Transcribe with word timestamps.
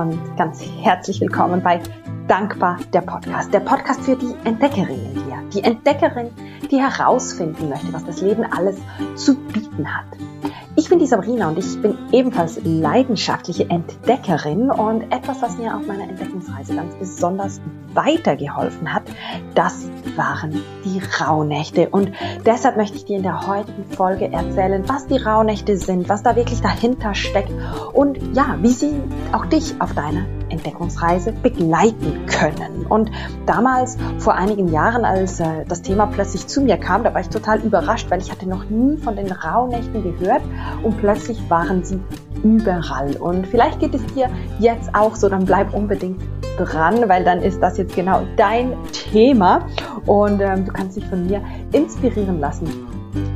und 0.00 0.36
ganz 0.36 0.60
herzlich 0.82 1.20
willkommen 1.20 1.62
bei 1.62 1.80
Dankbar 2.26 2.78
der 2.92 3.02
Podcast. 3.02 3.54
Der 3.54 3.60
Podcast 3.60 4.00
für 4.00 4.16
die 4.16 4.34
Entdeckerin 4.42 4.98
in 5.04 5.14
dir. 5.14 5.42
Die 5.54 5.62
Entdeckerin, 5.62 6.30
die 6.68 6.78
herausfinden 6.78 7.68
möchte, 7.68 7.92
was 7.92 8.04
das 8.04 8.20
Leben 8.20 8.42
alles 8.42 8.76
zu 9.14 9.36
bieten 9.36 9.86
hat. 9.86 10.06
Ich 10.76 10.88
bin 10.88 10.98
die 10.98 11.06
Sabrina 11.06 11.48
und 11.48 11.58
ich 11.58 11.80
bin 11.80 11.96
ebenfalls 12.10 12.58
leidenschaftliche 12.64 13.70
Entdeckerin 13.70 14.72
und 14.72 15.02
etwas, 15.12 15.40
was 15.40 15.56
mir 15.56 15.76
auf 15.76 15.86
meiner 15.86 16.02
Entdeckungsreise 16.02 16.74
ganz 16.74 16.96
besonders 16.96 17.60
weitergeholfen 17.92 18.92
hat, 18.92 19.04
das 19.54 19.88
waren 20.16 20.60
die 20.84 21.00
Rauhnächte. 21.20 21.88
Und 21.90 22.10
deshalb 22.44 22.76
möchte 22.76 22.96
ich 22.96 23.04
dir 23.04 23.18
in 23.18 23.22
der 23.22 23.46
heutigen 23.46 23.84
Folge 23.84 24.32
erzählen, 24.32 24.82
was 24.88 25.06
die 25.06 25.18
Rauhnächte 25.18 25.76
sind, 25.76 26.08
was 26.08 26.24
da 26.24 26.34
wirklich 26.34 26.60
dahinter 26.60 27.14
steckt 27.14 27.52
und 27.92 28.18
ja, 28.34 28.58
wie 28.60 28.72
sie 28.72 29.00
auch 29.30 29.46
dich 29.46 29.80
auf 29.80 29.94
deiner 29.94 30.24
Entdeckungsreise 30.54 31.32
begleiten 31.32 32.26
können. 32.26 32.86
Und 32.88 33.10
damals, 33.46 33.96
vor 34.18 34.34
einigen 34.34 34.68
Jahren, 34.68 35.04
als 35.04 35.40
äh, 35.40 35.64
das 35.68 35.82
Thema 35.82 36.06
plötzlich 36.06 36.46
zu 36.46 36.62
mir 36.62 36.76
kam, 36.76 37.04
da 37.04 37.12
war 37.12 37.20
ich 37.20 37.28
total 37.28 37.60
überrascht, 37.60 38.10
weil 38.10 38.20
ich 38.20 38.30
hatte 38.30 38.48
noch 38.48 38.64
nie 38.70 38.96
von 38.96 39.16
den 39.16 39.30
Rauhnächten 39.30 40.02
gehört 40.02 40.42
und 40.82 40.98
plötzlich 40.98 41.38
waren 41.50 41.84
sie 41.84 42.00
überall. 42.42 43.16
Und 43.16 43.46
vielleicht 43.46 43.80
geht 43.80 43.94
es 43.94 44.04
dir 44.14 44.28
jetzt 44.58 44.94
auch 44.94 45.16
so, 45.16 45.28
dann 45.28 45.44
bleib 45.44 45.74
unbedingt 45.74 46.20
dran, 46.56 47.08
weil 47.08 47.24
dann 47.24 47.40
ist 47.40 47.60
das 47.60 47.78
jetzt 47.78 47.94
genau 47.96 48.22
dein 48.36 48.74
Thema 48.92 49.66
und 50.06 50.40
ähm, 50.40 50.64
du 50.64 50.72
kannst 50.72 50.96
dich 50.96 51.06
von 51.06 51.26
mir 51.26 51.42
inspirieren 51.72 52.38
lassen, 52.40 52.68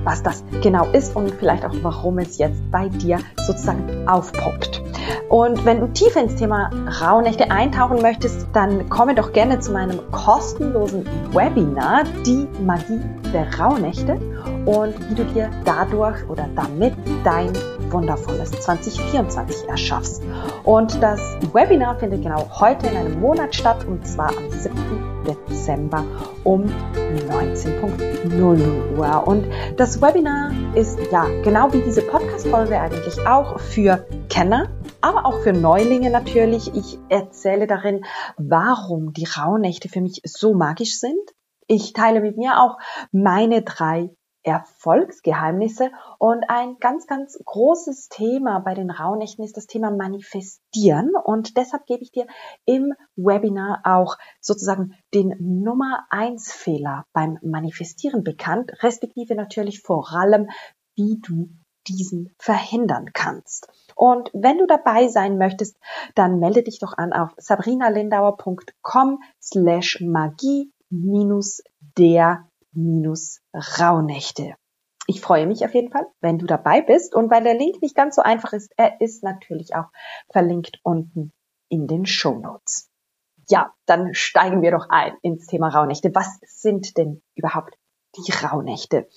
was 0.04 0.22
das 0.22 0.44
genau 0.62 0.86
ist 0.92 1.16
und 1.16 1.30
vielleicht 1.32 1.64
auch, 1.64 1.74
warum 1.82 2.18
es 2.18 2.38
jetzt 2.38 2.70
bei 2.70 2.88
dir 2.88 3.18
sozusagen 3.46 4.06
aufpoppt. 4.06 4.87
Und 5.28 5.64
wenn 5.64 5.80
du 5.80 5.86
tiefer 5.88 6.22
ins 6.22 6.36
Thema 6.36 6.70
Rauhnächte 7.00 7.50
eintauchen 7.50 8.00
möchtest, 8.00 8.46
dann 8.52 8.88
komme 8.88 9.14
doch 9.14 9.32
gerne 9.32 9.58
zu 9.60 9.72
meinem 9.72 10.00
kostenlosen 10.10 11.04
Webinar, 11.32 12.04
die 12.24 12.46
Magie 12.64 13.00
der 13.32 13.46
Rauhnächte 13.58 14.18
und 14.64 14.94
wie 15.10 15.14
du 15.14 15.24
dir 15.24 15.50
dadurch 15.64 16.28
oder 16.28 16.48
damit 16.54 16.94
dein 17.24 17.52
wundervolles 17.90 18.50
2024 18.50 19.68
erschaffst. 19.68 20.22
Und 20.64 21.02
das 21.02 21.20
Webinar 21.52 21.98
findet 21.98 22.22
genau 22.22 22.46
heute 22.60 22.86
in 22.86 22.96
einem 22.96 23.20
Monat 23.20 23.54
statt 23.54 23.84
und 23.86 24.06
zwar 24.06 24.28
am 24.28 24.50
7. 24.50 24.74
Dezember 25.26 26.04
um 26.44 26.64
19.00 27.30 28.96
Uhr. 28.96 29.26
Und 29.26 29.46
das 29.76 30.00
Webinar 30.00 30.50
ist 30.74 30.98
ja 31.10 31.26
genau 31.42 31.72
wie 31.72 31.80
diese 31.82 32.02
Podcast-Folge 32.02 32.78
eigentlich 32.78 33.26
auch 33.26 33.58
für 33.58 34.04
Kenner, 34.28 34.68
aber 35.00 35.26
auch 35.26 35.40
für 35.42 35.52
Neulinge 35.52 36.10
natürlich. 36.10 36.74
Ich 36.74 36.98
erzähle 37.08 37.66
darin, 37.66 38.04
warum 38.36 39.12
die 39.12 39.26
Rauhnächte 39.26 39.88
für 39.88 40.00
mich 40.00 40.20
so 40.24 40.54
magisch 40.54 40.98
sind. 40.98 41.20
Ich 41.66 41.92
teile 41.92 42.20
mit 42.20 42.36
mir 42.36 42.60
auch 42.60 42.78
meine 43.12 43.62
drei 43.62 44.10
Erfolgsgeheimnisse. 44.42 45.90
Und 46.18 46.48
ein 46.48 46.78
ganz, 46.80 47.06
ganz 47.06 47.38
großes 47.44 48.08
Thema 48.08 48.60
bei 48.60 48.74
den 48.74 48.90
Rauhnächten 48.90 49.44
ist 49.44 49.56
das 49.56 49.66
Thema 49.66 49.90
Manifestieren. 49.90 51.12
Und 51.22 51.56
deshalb 51.56 51.86
gebe 51.86 52.02
ich 52.02 52.10
dir 52.10 52.26
im 52.64 52.94
Webinar 53.16 53.82
auch 53.84 54.16
sozusagen 54.40 54.94
den 55.14 55.34
Nummer 55.38 56.06
eins 56.10 56.52
Fehler 56.52 57.04
beim 57.12 57.38
Manifestieren 57.42 58.24
bekannt, 58.24 58.72
respektive 58.82 59.34
natürlich 59.34 59.82
vor 59.82 60.12
allem, 60.12 60.48
wie 60.96 61.20
du 61.20 61.50
diesen 61.88 62.34
verhindern 62.38 63.10
kannst. 63.12 63.68
Und 63.94 64.30
wenn 64.32 64.58
du 64.58 64.66
dabei 64.66 65.08
sein 65.08 65.38
möchtest, 65.38 65.76
dann 66.14 66.38
melde 66.38 66.62
dich 66.62 66.78
doch 66.78 66.96
an 66.96 67.12
auf 67.12 67.30
sabrinalindauer.com 67.36 69.22
slash 69.40 70.00
magie 70.00 70.72
der 71.96 72.48
minus 72.72 73.40
Rauhnächte. 73.52 74.54
Ich 75.06 75.20
freue 75.20 75.46
mich 75.46 75.64
auf 75.64 75.74
jeden 75.74 75.90
Fall, 75.90 76.06
wenn 76.20 76.38
du 76.38 76.46
dabei 76.46 76.82
bist. 76.82 77.14
Und 77.14 77.30
weil 77.30 77.42
der 77.42 77.54
Link 77.54 77.80
nicht 77.80 77.94
ganz 77.94 78.16
so 78.16 78.22
einfach 78.22 78.52
ist, 78.52 78.72
er 78.76 79.00
ist 79.00 79.22
natürlich 79.22 79.74
auch 79.74 79.90
verlinkt 80.30 80.80
unten 80.82 81.32
in 81.68 81.86
den 81.86 82.06
Show 82.06 82.38
Notes. 82.38 82.90
Ja, 83.48 83.72
dann 83.86 84.12
steigen 84.12 84.60
wir 84.60 84.70
doch 84.70 84.88
ein 84.90 85.16
ins 85.22 85.46
Thema 85.46 85.68
Rauhnächte. 85.68 86.14
Was 86.14 86.38
sind 86.46 86.98
denn 86.98 87.22
überhaupt 87.34 87.74
die 88.16 88.30
Rauhnächte? 88.30 89.08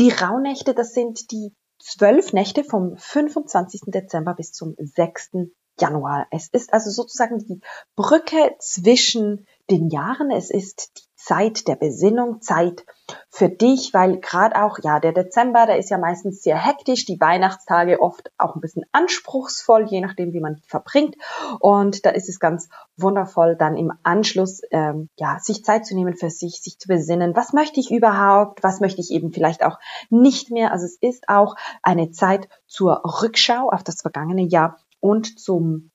Die 0.00 0.10
Rauhnächte, 0.10 0.74
das 0.74 0.92
sind 0.92 1.30
die 1.30 1.54
zwölf 1.78 2.32
Nächte 2.32 2.64
vom 2.64 2.96
25. 2.96 3.82
Dezember 3.86 4.34
bis 4.34 4.52
zum 4.52 4.74
6. 4.78 5.48
Januar. 5.78 6.26
Es 6.30 6.48
ist 6.48 6.72
also 6.72 6.90
sozusagen 6.90 7.38
die 7.38 7.60
Brücke 7.94 8.56
zwischen 8.60 9.46
den 9.70 9.90
Jahren. 9.90 10.30
Es 10.30 10.50
ist 10.50 10.92
die 10.98 11.05
Zeit 11.26 11.66
der 11.66 11.74
Besinnung, 11.74 12.40
Zeit 12.40 12.86
für 13.30 13.48
dich, 13.48 13.92
weil 13.92 14.20
gerade 14.20 14.62
auch, 14.62 14.78
ja, 14.84 15.00
der 15.00 15.10
Dezember, 15.10 15.66
der 15.66 15.76
ist 15.76 15.90
ja 15.90 15.98
meistens 15.98 16.40
sehr 16.40 16.56
hektisch, 16.56 17.04
die 17.04 17.20
Weihnachtstage 17.20 18.00
oft 18.00 18.30
auch 18.38 18.54
ein 18.54 18.60
bisschen 18.60 18.84
anspruchsvoll, 18.92 19.86
je 19.88 20.00
nachdem, 20.00 20.32
wie 20.32 20.40
man 20.40 20.62
verbringt. 20.68 21.16
Und 21.58 22.06
da 22.06 22.10
ist 22.10 22.28
es 22.28 22.38
ganz 22.38 22.68
wundervoll, 22.96 23.56
dann 23.56 23.76
im 23.76 23.92
Anschluss, 24.04 24.60
ähm, 24.70 25.08
ja, 25.16 25.40
sich 25.40 25.64
Zeit 25.64 25.84
zu 25.84 25.96
nehmen 25.96 26.14
für 26.14 26.30
sich, 26.30 26.62
sich 26.62 26.78
zu 26.78 26.86
besinnen, 26.86 27.34
was 27.34 27.52
möchte 27.52 27.80
ich 27.80 27.90
überhaupt, 27.90 28.62
was 28.62 28.78
möchte 28.78 29.00
ich 29.00 29.10
eben 29.10 29.32
vielleicht 29.32 29.64
auch 29.64 29.80
nicht 30.10 30.52
mehr. 30.52 30.70
Also 30.70 30.84
es 30.84 30.96
ist 31.00 31.28
auch 31.28 31.56
eine 31.82 32.12
Zeit 32.12 32.48
zur 32.68 33.02
Rückschau 33.20 33.68
auf 33.68 33.82
das 33.82 34.00
vergangene 34.00 34.44
Jahr 34.44 34.78
und 35.00 35.40
zum 35.40 35.90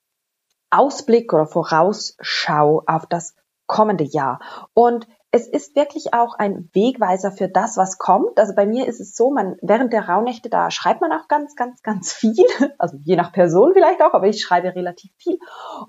Ausblick 0.72 1.31
oder 1.31 1.46
Vorausschau 1.46 2.84
auf 2.86 3.06
das 3.06 3.34
kommende 3.66 4.03
Jahr. 4.03 4.41
Und 4.74 5.08
es 5.31 5.47
ist 5.47 5.75
wirklich 5.75 6.14
auch 6.14 6.36
ein 6.36 6.69
Wegweiser 6.74 7.31
für 7.31 7.47
das, 7.47 7.78
was 7.78 7.97
kommt. 7.97 8.38
Also 8.38 8.53
bei 8.53 8.66
mir 8.66 8.88
ist 8.88 9.00
es 9.00 9.16
so, 9.16 9.31
man 9.31 9.56
während 9.62 9.94
der 9.94 10.09
Rauhnächte, 10.09 10.50
da 10.50 10.69
schreibt 10.72 11.00
man 11.00 11.14
auch 11.14 11.30
ganz, 11.30 11.56
ganz, 11.56 11.81
ganz 11.81 12.14
viel. 12.14 12.34
Also 12.78 12.97
je 13.03 13.16
nach 13.16 13.31
Person 13.31 13.72
vielleicht 13.74 14.02
auch, 14.02 14.14
aber 14.14 14.28
ich 14.28 14.41
schreibe 14.41 14.75
relativ 14.75 15.12
viel. 15.18 15.38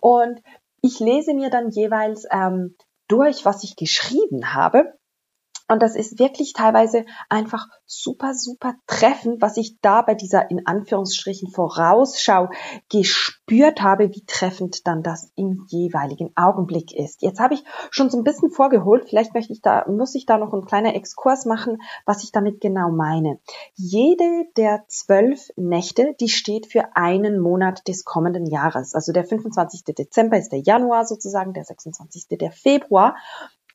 Und 0.00 0.40
ich 0.80 1.00
lese 1.00 1.34
mir 1.34 1.50
dann 1.50 1.70
jeweils 1.70 2.26
ähm, 2.30 2.76
durch, 3.08 3.44
was 3.44 3.64
ich 3.64 3.76
geschrieben 3.76 4.54
habe. 4.54 4.94
Und 5.72 5.82
das 5.82 5.96
ist 5.96 6.18
wirklich 6.18 6.52
teilweise 6.52 7.04
einfach 7.28 7.66
super, 7.86 8.34
super 8.34 8.74
treffend, 8.86 9.40
was 9.42 9.56
ich 9.56 9.80
da 9.80 10.02
bei 10.02 10.14
dieser 10.14 10.50
in 10.50 10.66
Anführungsstrichen 10.66 11.50
Vorausschau 11.50 12.50
gespürt 12.90 13.82
habe, 13.82 14.10
wie 14.14 14.24
treffend 14.26 14.86
dann 14.86 15.02
das 15.02 15.32
im 15.34 15.66
jeweiligen 15.68 16.30
Augenblick 16.36 16.92
ist. 16.92 17.22
Jetzt 17.22 17.40
habe 17.40 17.54
ich 17.54 17.64
schon 17.90 18.10
so 18.10 18.18
ein 18.18 18.24
bisschen 18.24 18.50
vorgeholt. 18.50 19.08
Vielleicht 19.08 19.34
möchte 19.34 19.52
ich 19.52 19.62
da, 19.62 19.84
muss 19.88 20.14
ich 20.14 20.26
da 20.26 20.38
noch 20.38 20.52
einen 20.52 20.64
kleinen 20.64 20.94
Exkurs 20.94 21.44
machen, 21.44 21.78
was 22.06 22.22
ich 22.22 22.32
damit 22.32 22.60
genau 22.60 22.90
meine. 22.90 23.38
Jede 23.74 24.44
der 24.56 24.84
zwölf 24.88 25.48
Nächte, 25.56 26.14
die 26.20 26.28
steht 26.28 26.66
für 26.66 26.96
einen 26.96 27.40
Monat 27.40 27.88
des 27.88 28.04
kommenden 28.04 28.46
Jahres. 28.46 28.94
Also 28.94 29.12
der 29.12 29.24
25. 29.24 29.84
Dezember 29.84 30.38
ist 30.38 30.50
der 30.50 30.60
Januar 30.60 31.06
sozusagen, 31.06 31.52
der 31.54 31.64
26. 31.64 32.26
der 32.38 32.52
Februar. 32.52 33.16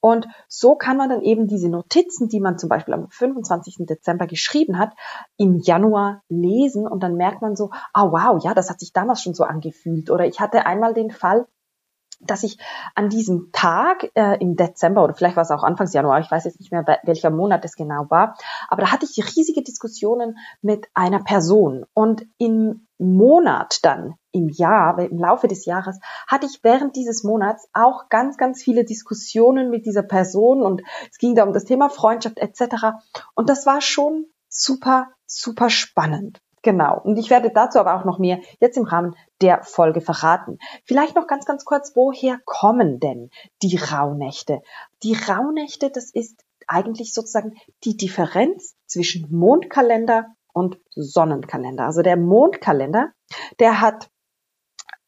Und 0.01 0.27
so 0.47 0.75
kann 0.75 0.97
man 0.97 1.09
dann 1.09 1.21
eben 1.21 1.47
diese 1.47 1.69
Notizen, 1.69 2.29
die 2.29 2.39
man 2.39 2.57
zum 2.57 2.69
Beispiel 2.69 2.93
am 2.93 3.09
25. 3.09 3.85
Dezember 3.87 4.27
geschrieben 4.27 4.77
hat, 4.77 4.93
im 5.37 5.57
Januar 5.57 6.23
lesen 6.29 6.87
und 6.87 7.03
dann 7.03 7.15
merkt 7.15 7.41
man 7.41 7.55
so, 7.55 7.69
ah 7.93 8.05
oh, 8.05 8.11
wow, 8.11 8.43
ja, 8.43 8.53
das 8.53 8.69
hat 8.69 8.79
sich 8.79 8.93
damals 8.93 9.21
schon 9.21 9.33
so 9.33 9.43
angefühlt. 9.43 10.09
Oder 10.09 10.25
ich 10.25 10.39
hatte 10.39 10.65
einmal 10.65 10.93
den 10.93 11.11
Fall, 11.11 11.47
dass 12.19 12.43
ich 12.43 12.57
an 12.95 13.09
diesem 13.09 13.51
Tag 13.51 14.09
äh, 14.15 14.37
im 14.39 14.55
Dezember 14.55 15.03
oder 15.03 15.13
vielleicht 15.13 15.35
war 15.35 15.43
es 15.43 15.51
auch 15.51 15.63
Anfangs 15.63 15.93
Januar, 15.93 16.19
ich 16.19 16.31
weiß 16.31 16.45
jetzt 16.45 16.59
nicht 16.59 16.71
mehr, 16.71 16.85
welcher 17.03 17.29
Monat 17.29 17.63
es 17.65 17.75
genau 17.75 18.05
war, 18.09 18.35
aber 18.69 18.83
da 18.83 18.91
hatte 18.91 19.05
ich 19.05 19.35
riesige 19.35 19.61
Diskussionen 19.61 20.37
mit 20.61 20.87
einer 20.93 21.23
Person 21.23 21.85
und 21.93 22.25
im 22.37 22.87
Monat 22.97 23.79
dann 23.83 24.15
im 24.31 24.49
Jahr, 24.49 24.97
im 24.99 25.19
Laufe 25.19 25.47
des 25.47 25.65
Jahres, 25.65 25.99
hatte 26.27 26.47
ich 26.47 26.63
während 26.63 26.95
dieses 26.95 27.23
Monats 27.23 27.67
auch 27.73 28.09
ganz, 28.09 28.37
ganz 28.37 28.63
viele 28.63 28.85
Diskussionen 28.85 29.69
mit 29.69 29.85
dieser 29.85 30.03
Person 30.03 30.61
und 30.61 30.81
es 31.11 31.17
ging 31.17 31.35
da 31.35 31.43
um 31.43 31.53
das 31.53 31.65
Thema 31.65 31.89
Freundschaft 31.89 32.39
etc. 32.39 32.97
Und 33.35 33.49
das 33.49 33.65
war 33.65 33.81
schon 33.81 34.25
super, 34.49 35.09
super 35.25 35.69
spannend. 35.69 36.39
Genau. 36.63 36.99
Und 36.99 37.17
ich 37.17 37.29
werde 37.29 37.51
dazu 37.51 37.79
aber 37.79 37.95
auch 37.95 38.05
noch 38.05 38.19
mehr 38.19 38.39
jetzt 38.59 38.77
im 38.77 38.85
Rahmen 38.85 39.15
der 39.41 39.63
Folge 39.63 40.01
verraten. 40.01 40.57
Vielleicht 40.85 41.15
noch 41.15 41.27
ganz, 41.27 41.45
ganz 41.45 41.65
kurz, 41.65 41.95
woher 41.95 42.39
kommen 42.45 42.99
denn 42.99 43.29
die 43.61 43.77
Rauhnächte? 43.77 44.61
Die 45.03 45.13
Rauhnächte, 45.13 45.89
das 45.89 46.11
ist 46.11 46.43
eigentlich 46.67 47.13
sozusagen 47.13 47.53
die 47.83 47.95
Differenz 47.95 48.75
zwischen 48.85 49.27
Mondkalender 49.31 50.25
und 50.51 50.79
Sonnenkalender. 50.95 51.85
Also 51.85 52.01
der 52.01 52.17
Mondkalender, 52.17 53.11
der 53.59 53.79
hat 53.79 54.09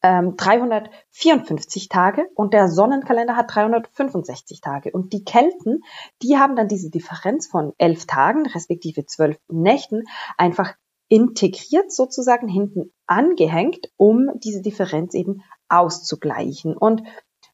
ähm, 0.02 0.36
354 0.36 1.88
Tage 1.88 2.26
und 2.34 2.54
der 2.54 2.68
Sonnenkalender 2.68 3.36
hat 3.36 3.54
365 3.54 4.60
Tage. 4.60 4.90
Und 4.92 5.12
die 5.12 5.24
Kelten, 5.24 5.82
die 6.22 6.38
haben 6.38 6.56
dann 6.56 6.68
diese 6.68 6.90
Differenz 6.90 7.46
von 7.46 7.74
elf 7.78 8.06
Tagen, 8.06 8.46
respektive 8.46 9.04
zwölf 9.04 9.36
Nächten, 9.48 10.04
einfach 10.38 10.74
integriert 11.10 11.92
sozusagen 11.92 12.48
hinten 12.48 12.92
angehängt, 13.06 13.90
um 13.96 14.30
diese 14.36 14.62
Differenz 14.62 15.12
eben 15.14 15.42
auszugleichen. 15.68 16.76
Und 16.76 17.02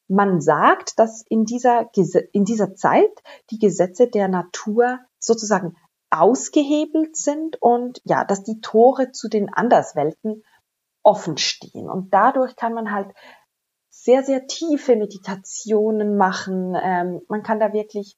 man 0.07 0.39
sagt, 0.39 0.99
dass 0.99 1.25
in 1.27 1.43
dieser, 1.43 1.89
in 2.31 2.45
dieser 2.45 2.75
Zeit 2.75 3.11
die 3.49 3.57
Gesetze 3.57 4.07
der 4.07 4.27
Natur 4.27 4.99
sozusagen 5.19 5.75
ausgehebelt 6.11 7.17
sind 7.17 7.61
und 7.61 7.99
ja, 8.05 8.23
dass 8.23 8.43
die 8.43 8.61
Tore 8.61 9.11
zu 9.11 9.27
den 9.27 9.51
Anderswelten 9.51 10.43
offen 11.01 11.37
stehen. 11.37 11.89
Und 11.89 12.13
dadurch 12.13 12.55
kann 12.55 12.73
man 12.73 12.91
halt 12.91 13.09
sehr, 13.89 14.23
sehr 14.23 14.45
tiefe 14.45 14.95
Meditationen 14.95 16.15
machen. 16.15 16.77
Ähm, 16.79 17.21
man 17.27 17.41
kann 17.41 17.59
da 17.59 17.73
wirklich 17.73 18.17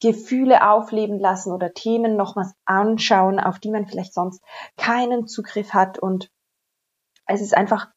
Gefühle 0.00 0.68
aufleben 0.68 1.18
lassen 1.18 1.52
oder 1.52 1.72
Themen 1.72 2.16
nochmals 2.16 2.54
anschauen, 2.64 3.38
auf 3.38 3.58
die 3.58 3.70
man 3.70 3.86
vielleicht 3.86 4.14
sonst 4.14 4.42
keinen 4.76 5.26
Zugriff 5.26 5.74
hat. 5.74 5.98
Und 5.98 6.30
es 7.26 7.40
ist 7.40 7.56
einfach 7.56 7.88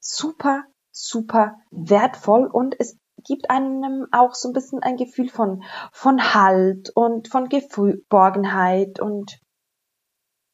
super 0.00 0.64
super 0.94 1.56
wertvoll 1.70 2.46
und 2.46 2.76
es 2.78 2.98
gibt 3.26 3.50
einem 3.50 4.06
auch 4.12 4.34
so 4.34 4.48
ein 4.48 4.52
bisschen 4.52 4.82
ein 4.82 4.96
Gefühl 4.96 5.28
von, 5.28 5.64
von 5.92 6.34
Halt 6.34 6.90
und 6.94 7.28
von 7.28 7.48
Geborgenheit 7.48 9.00
und 9.00 9.40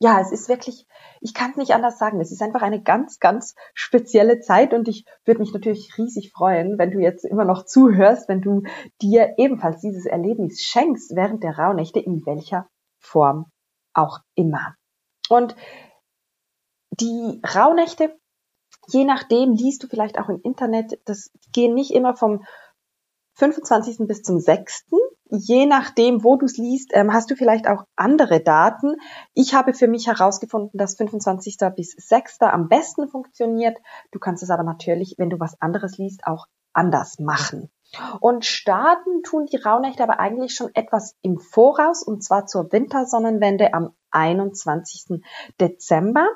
ja, 0.02 0.20
es 0.20 0.32
ist 0.32 0.48
wirklich, 0.48 0.86
ich 1.20 1.34
kann 1.34 1.50
es 1.50 1.56
nicht 1.58 1.74
anders 1.74 1.98
sagen, 1.98 2.20
es 2.20 2.32
ist 2.32 2.42
einfach 2.42 2.62
eine 2.62 2.82
ganz, 2.82 3.18
ganz 3.18 3.54
spezielle 3.74 4.40
Zeit 4.40 4.72
und 4.72 4.88
ich 4.88 5.04
würde 5.24 5.40
mich 5.40 5.52
natürlich 5.52 5.96
riesig 5.98 6.32
freuen, 6.32 6.78
wenn 6.78 6.90
du 6.90 7.00
jetzt 7.00 7.24
immer 7.24 7.44
noch 7.44 7.66
zuhörst, 7.66 8.28
wenn 8.28 8.40
du 8.40 8.62
dir 9.02 9.34
ebenfalls 9.36 9.80
dieses 9.80 10.06
Erlebnis 10.06 10.62
schenkst 10.62 11.14
während 11.14 11.42
der 11.42 11.58
Rauhnächte, 11.58 12.00
in 12.00 12.24
welcher 12.24 12.66
Form 12.98 13.50
auch 13.92 14.20
immer. 14.34 14.74
Und 15.28 15.54
die 16.98 17.40
Rauhnächte 17.54 18.18
je 18.92 19.04
nachdem 19.04 19.52
liest 19.52 19.82
du 19.82 19.86
vielleicht 19.86 20.18
auch 20.18 20.28
im 20.28 20.40
Internet, 20.42 21.00
das 21.04 21.30
gehen 21.52 21.74
nicht 21.74 21.92
immer 21.92 22.16
vom 22.16 22.44
25. 23.40 24.06
bis 24.06 24.22
zum 24.22 24.38
6. 24.38 24.84
Je 25.30 25.64
nachdem, 25.64 26.22
wo 26.22 26.36
du 26.36 26.44
es 26.44 26.58
liest, 26.58 26.90
ähm, 26.92 27.10
hast 27.10 27.30
du 27.30 27.36
vielleicht 27.36 27.66
auch 27.66 27.84
andere 27.96 28.40
Daten. 28.40 28.96
Ich 29.32 29.54
habe 29.54 29.72
für 29.72 29.88
mich 29.88 30.08
herausgefunden, 30.08 30.76
dass 30.76 30.96
25. 30.96 31.56
bis 31.74 31.92
6. 31.92 32.42
am 32.42 32.68
besten 32.68 33.08
funktioniert. 33.08 33.78
Du 34.10 34.18
kannst 34.18 34.42
es 34.42 34.50
aber 34.50 34.62
natürlich, 34.62 35.14
wenn 35.16 35.30
du 35.30 35.40
was 35.40 35.58
anderes 35.58 35.96
liest, 35.96 36.26
auch 36.26 36.48
anders 36.74 37.18
machen. 37.18 37.70
Und 38.20 38.44
starten 38.44 39.22
tun 39.22 39.46
die 39.46 39.56
Rauhnächte 39.56 40.02
aber 40.02 40.20
eigentlich 40.20 40.54
schon 40.54 40.70
etwas 40.74 41.16
im 41.22 41.38
Voraus, 41.38 42.02
und 42.02 42.22
zwar 42.22 42.44
zur 42.44 42.70
Wintersonnenwende 42.72 43.72
am 43.72 43.94
21. 44.10 45.22
Dezember 45.58 46.28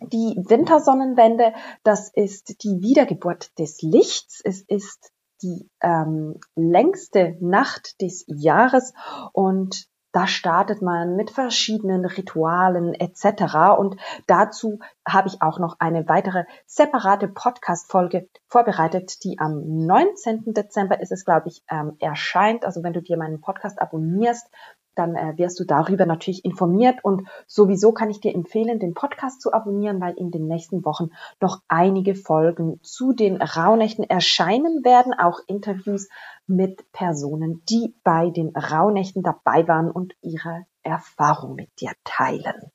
die 0.00 0.36
Wintersonnenwende, 0.36 1.52
das 1.84 2.10
ist 2.12 2.64
die 2.64 2.80
Wiedergeburt 2.80 3.56
des 3.58 3.82
Lichts. 3.82 4.40
Es 4.42 4.62
ist 4.62 5.11
die 5.42 5.68
ähm, 5.80 6.38
längste 6.54 7.36
Nacht 7.40 8.00
des 8.00 8.24
Jahres 8.28 8.94
und 9.32 9.86
da 10.12 10.26
startet 10.26 10.82
man 10.82 11.16
mit 11.16 11.30
verschiedenen 11.30 12.04
Ritualen 12.04 12.94
etc. 12.94 13.78
Und 13.78 13.96
dazu 14.26 14.78
habe 15.08 15.28
ich 15.28 15.40
auch 15.40 15.58
noch 15.58 15.76
eine 15.78 16.06
weitere 16.06 16.44
separate 16.66 17.28
Podcast-Folge 17.28 18.28
vorbereitet, 18.46 19.24
die 19.24 19.38
am 19.38 19.62
19. 19.86 20.52
Dezember 20.52 21.00
ist 21.00 21.12
es, 21.12 21.24
glaube 21.24 21.48
ich, 21.48 21.62
ähm, 21.70 21.96
erscheint. 21.98 22.66
Also 22.66 22.82
wenn 22.82 22.92
du 22.92 23.00
dir 23.00 23.16
meinen 23.16 23.40
Podcast 23.40 23.80
abonnierst, 23.80 24.46
dann 24.94 25.16
äh, 25.16 25.36
wirst 25.38 25.58
du 25.58 25.64
darüber 25.64 26.06
natürlich 26.06 26.44
informiert 26.44 26.98
und 27.02 27.28
sowieso 27.46 27.92
kann 27.92 28.10
ich 28.10 28.20
dir 28.20 28.34
empfehlen, 28.34 28.78
den 28.78 28.94
Podcast 28.94 29.40
zu 29.40 29.52
abonnieren, 29.52 30.00
weil 30.00 30.14
in 30.14 30.30
den 30.30 30.46
nächsten 30.46 30.84
Wochen 30.84 31.10
noch 31.40 31.60
einige 31.68 32.14
Folgen 32.14 32.80
zu 32.82 33.12
den 33.12 33.40
Rauhnächten 33.40 34.08
erscheinen 34.08 34.84
werden, 34.84 35.14
auch 35.14 35.40
Interviews 35.46 36.08
mit 36.46 36.90
Personen, 36.92 37.62
die 37.68 37.94
bei 38.04 38.30
den 38.30 38.50
Rauhnächten 38.56 39.22
dabei 39.22 39.66
waren 39.68 39.90
und 39.90 40.14
ihre 40.20 40.66
Erfahrung 40.82 41.54
mit 41.54 41.70
dir 41.80 41.92
teilen. 42.04 42.70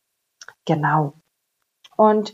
Genau. 0.66 1.13
Und 1.96 2.34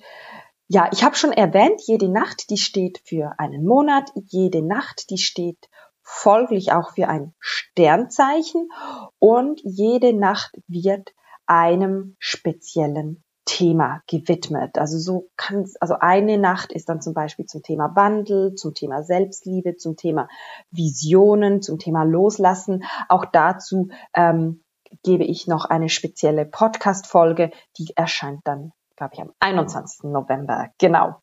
ja, 0.67 0.89
ich 0.91 1.03
habe 1.03 1.15
schon 1.15 1.31
erwähnt, 1.31 1.81
jede 1.85 2.09
Nacht, 2.09 2.49
die 2.49 2.57
steht 2.57 3.01
für 3.05 3.35
einen 3.37 3.65
Monat, 3.65 4.11
jede 4.15 4.65
Nacht, 4.65 5.09
die 5.09 5.17
steht 5.17 5.69
folglich 6.03 6.71
auch 6.71 6.91
für 6.91 7.07
ein 7.07 7.33
Sternzeichen 7.39 8.69
und 9.19 9.61
jede 9.63 10.13
Nacht 10.13 10.55
wird 10.67 11.13
einem 11.45 12.15
speziellen 12.19 13.23
Thema 13.45 14.01
gewidmet. 14.07 14.77
Also 14.77 14.97
so 14.97 15.29
kann 15.35 15.69
also 15.79 15.95
eine 15.99 16.37
Nacht 16.37 16.71
ist 16.71 16.87
dann 16.87 17.01
zum 17.01 17.13
Beispiel 17.13 17.45
zum 17.45 17.61
Thema 17.61 17.95
Wandel, 17.95 18.55
zum 18.55 18.73
Thema 18.73 19.03
Selbstliebe, 19.03 19.75
zum 19.75 19.97
Thema 19.97 20.29
Visionen, 20.71 21.61
zum 21.61 21.77
Thema 21.77 22.03
Loslassen. 22.03 22.83
Auch 23.09 23.25
dazu 23.25 23.89
ähm, 24.13 24.63
gebe 25.03 25.25
ich 25.25 25.47
noch 25.47 25.65
eine 25.65 25.89
spezielle 25.89 26.45
Podcast-Folge, 26.45 27.51
die 27.77 27.93
erscheint 27.95 28.41
dann, 28.45 28.71
glaube 28.95 29.15
ich, 29.15 29.21
am 29.21 29.33
21. 29.39 30.03
November. 30.03 30.69
Genau. 30.77 31.22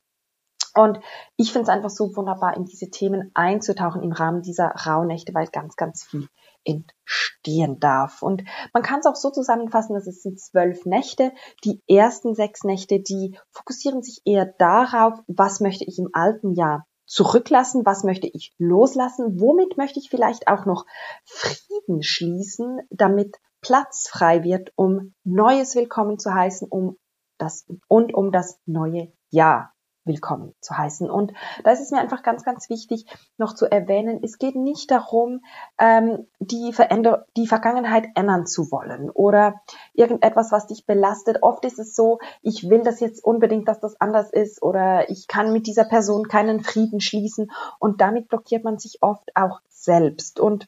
Und 0.75 1.01
ich 1.37 1.53
finde 1.53 1.65
es 1.65 1.69
einfach 1.69 1.91
so 1.91 2.15
wunderbar, 2.17 2.57
in 2.57 2.65
diese 2.65 2.91
Themen 2.91 3.31
einzutauchen 3.35 4.03
im 4.03 4.13
Rahmen 4.13 4.43
dieser 4.43 4.69
Rauhnächte, 4.69 5.35
weil 5.35 5.47
ganz, 5.47 5.77
ganz 5.77 6.05
viel 6.05 6.29
entstehen 6.65 7.81
darf. 7.81 8.23
Und 8.23 8.45
man 8.73 8.83
kann 8.83 9.01
es 9.01 9.07
auch 9.07 9.17
so 9.17 9.31
zusammenfassen, 9.31 9.95
dass 9.95 10.07
es 10.07 10.23
sind 10.23 10.39
zwölf 10.41 10.85
Nächte. 10.85 11.33
Die 11.65 11.83
ersten 11.89 12.35
sechs 12.35 12.65
Nächte, 12.65 13.01
die 13.01 13.39
fokussieren 13.51 14.03
sich 14.03 14.21
eher 14.25 14.47
darauf, 14.59 15.21
was 15.27 15.61
möchte 15.61 15.85
ich 15.85 15.99
im 15.99 16.11
alten 16.13 16.53
Jahr 16.53 16.87
zurücklassen, 17.07 17.85
was 17.85 18.05
möchte 18.05 18.29
ich 18.29 18.55
loslassen, 18.59 19.41
womit 19.41 19.77
möchte 19.77 19.99
ich 19.99 20.11
vielleicht 20.11 20.47
auch 20.47 20.65
noch 20.65 20.87
Frieden 21.25 22.03
schließen, 22.03 22.79
damit 22.91 23.37
Platz 23.61 24.09
frei 24.09 24.45
wird, 24.45 24.73
um 24.77 25.15
Neues 25.25 25.75
willkommen 25.75 26.19
zu 26.19 26.33
heißen, 26.33 26.69
um 26.71 26.97
das 27.37 27.67
und 27.89 28.15
um 28.15 28.31
das 28.31 28.61
neue 28.65 29.13
Jahr 29.31 29.73
willkommen 30.05 30.55
zu 30.61 30.77
heißen. 30.77 31.11
Und 31.11 31.33
da 31.65 31.73
ist 31.73 31.81
es 31.81 31.91
mir 31.91 32.01
einfach 32.01 32.23
ganz, 32.23 32.45
ganz 32.45 32.69
wichtig, 32.71 33.07
noch 33.37 33.55
zu 33.55 33.71
erwähnen, 33.71 34.21
es 34.23 34.39
geht 34.39 34.57
nicht 34.57 34.91
darum, 34.91 35.43
ähm, 35.79 36.27
die, 36.39 36.73
Veränder 36.73 37.27
die 37.37 37.47
Vergangenheit 37.47 38.09
ändern 38.15 38.47
zu 38.47 38.71
wollen 38.71 39.11
oder 39.11 39.61
irgendetwas, 39.93 40.53
was 40.53 40.67
dich 40.67 40.87
belastet. 40.87 41.43
Oft 41.43 41.65
ist 41.65 41.79
es 41.79 41.95
so, 41.95 42.19
ich 42.43 42.69
will 42.71 42.83
das 42.83 43.01
jetzt 43.01 43.23
unbedingt, 43.23 43.69
dass 43.69 43.81
das 43.81 44.01
anders 44.01 44.31
ist 44.31 44.63
oder 44.63 45.11
ich 45.11 45.29
kann 45.29 45.53
mit 45.53 45.67
dieser 45.67 45.85
Person 45.85 46.29
keinen 46.29 46.61
Frieden 46.61 47.01
schließen 47.01 47.51
und 47.79 48.01
damit 48.01 48.29
blockiert 48.29 48.65
man 48.65 48.79
sich 48.79 48.99
oft 49.03 49.31
auch 49.35 49.61
selbst. 49.69 50.41
Und 50.41 50.67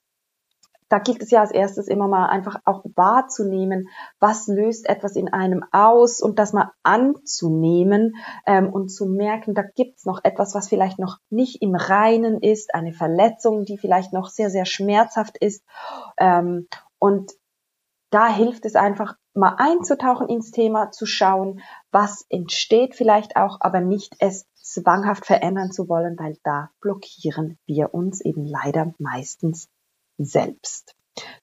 da 0.92 0.98
gilt 0.98 1.22
es 1.22 1.30
ja 1.30 1.40
als 1.40 1.52
erstes 1.52 1.88
immer 1.88 2.06
mal 2.06 2.26
einfach 2.26 2.60
auch 2.66 2.84
wahrzunehmen, 2.96 3.88
was 4.20 4.46
löst 4.46 4.86
etwas 4.86 5.16
in 5.16 5.32
einem 5.32 5.64
aus 5.72 6.20
und 6.20 6.38
das 6.38 6.52
mal 6.52 6.70
anzunehmen 6.82 8.16
ähm, 8.44 8.70
und 8.70 8.90
zu 8.90 9.06
merken, 9.06 9.54
da 9.54 9.62
gibt's 9.62 10.04
noch 10.04 10.20
etwas, 10.22 10.54
was 10.54 10.68
vielleicht 10.68 10.98
noch 10.98 11.16
nicht 11.30 11.62
im 11.62 11.74
Reinen 11.74 12.42
ist, 12.42 12.74
eine 12.74 12.92
Verletzung, 12.92 13.64
die 13.64 13.78
vielleicht 13.78 14.12
noch 14.12 14.28
sehr, 14.28 14.50
sehr 14.50 14.66
schmerzhaft 14.66 15.38
ist. 15.38 15.64
Ähm, 16.18 16.68
und 16.98 17.32
da 18.10 18.28
hilft 18.28 18.66
es 18.66 18.76
einfach, 18.76 19.14
mal 19.32 19.54
einzutauchen 19.56 20.28
ins 20.28 20.50
Thema, 20.50 20.90
zu 20.90 21.06
schauen, 21.06 21.62
was 21.90 22.26
entsteht 22.28 22.94
vielleicht 22.94 23.36
auch, 23.36 23.56
aber 23.60 23.80
nicht 23.80 24.14
es 24.18 24.46
zwanghaft 24.56 25.24
verändern 25.24 25.72
zu 25.72 25.88
wollen, 25.88 26.18
weil 26.18 26.36
da 26.44 26.68
blockieren 26.82 27.58
wir 27.64 27.94
uns 27.94 28.20
eben 28.22 28.44
leider 28.44 28.92
meistens 28.98 29.70
selbst. 30.18 30.94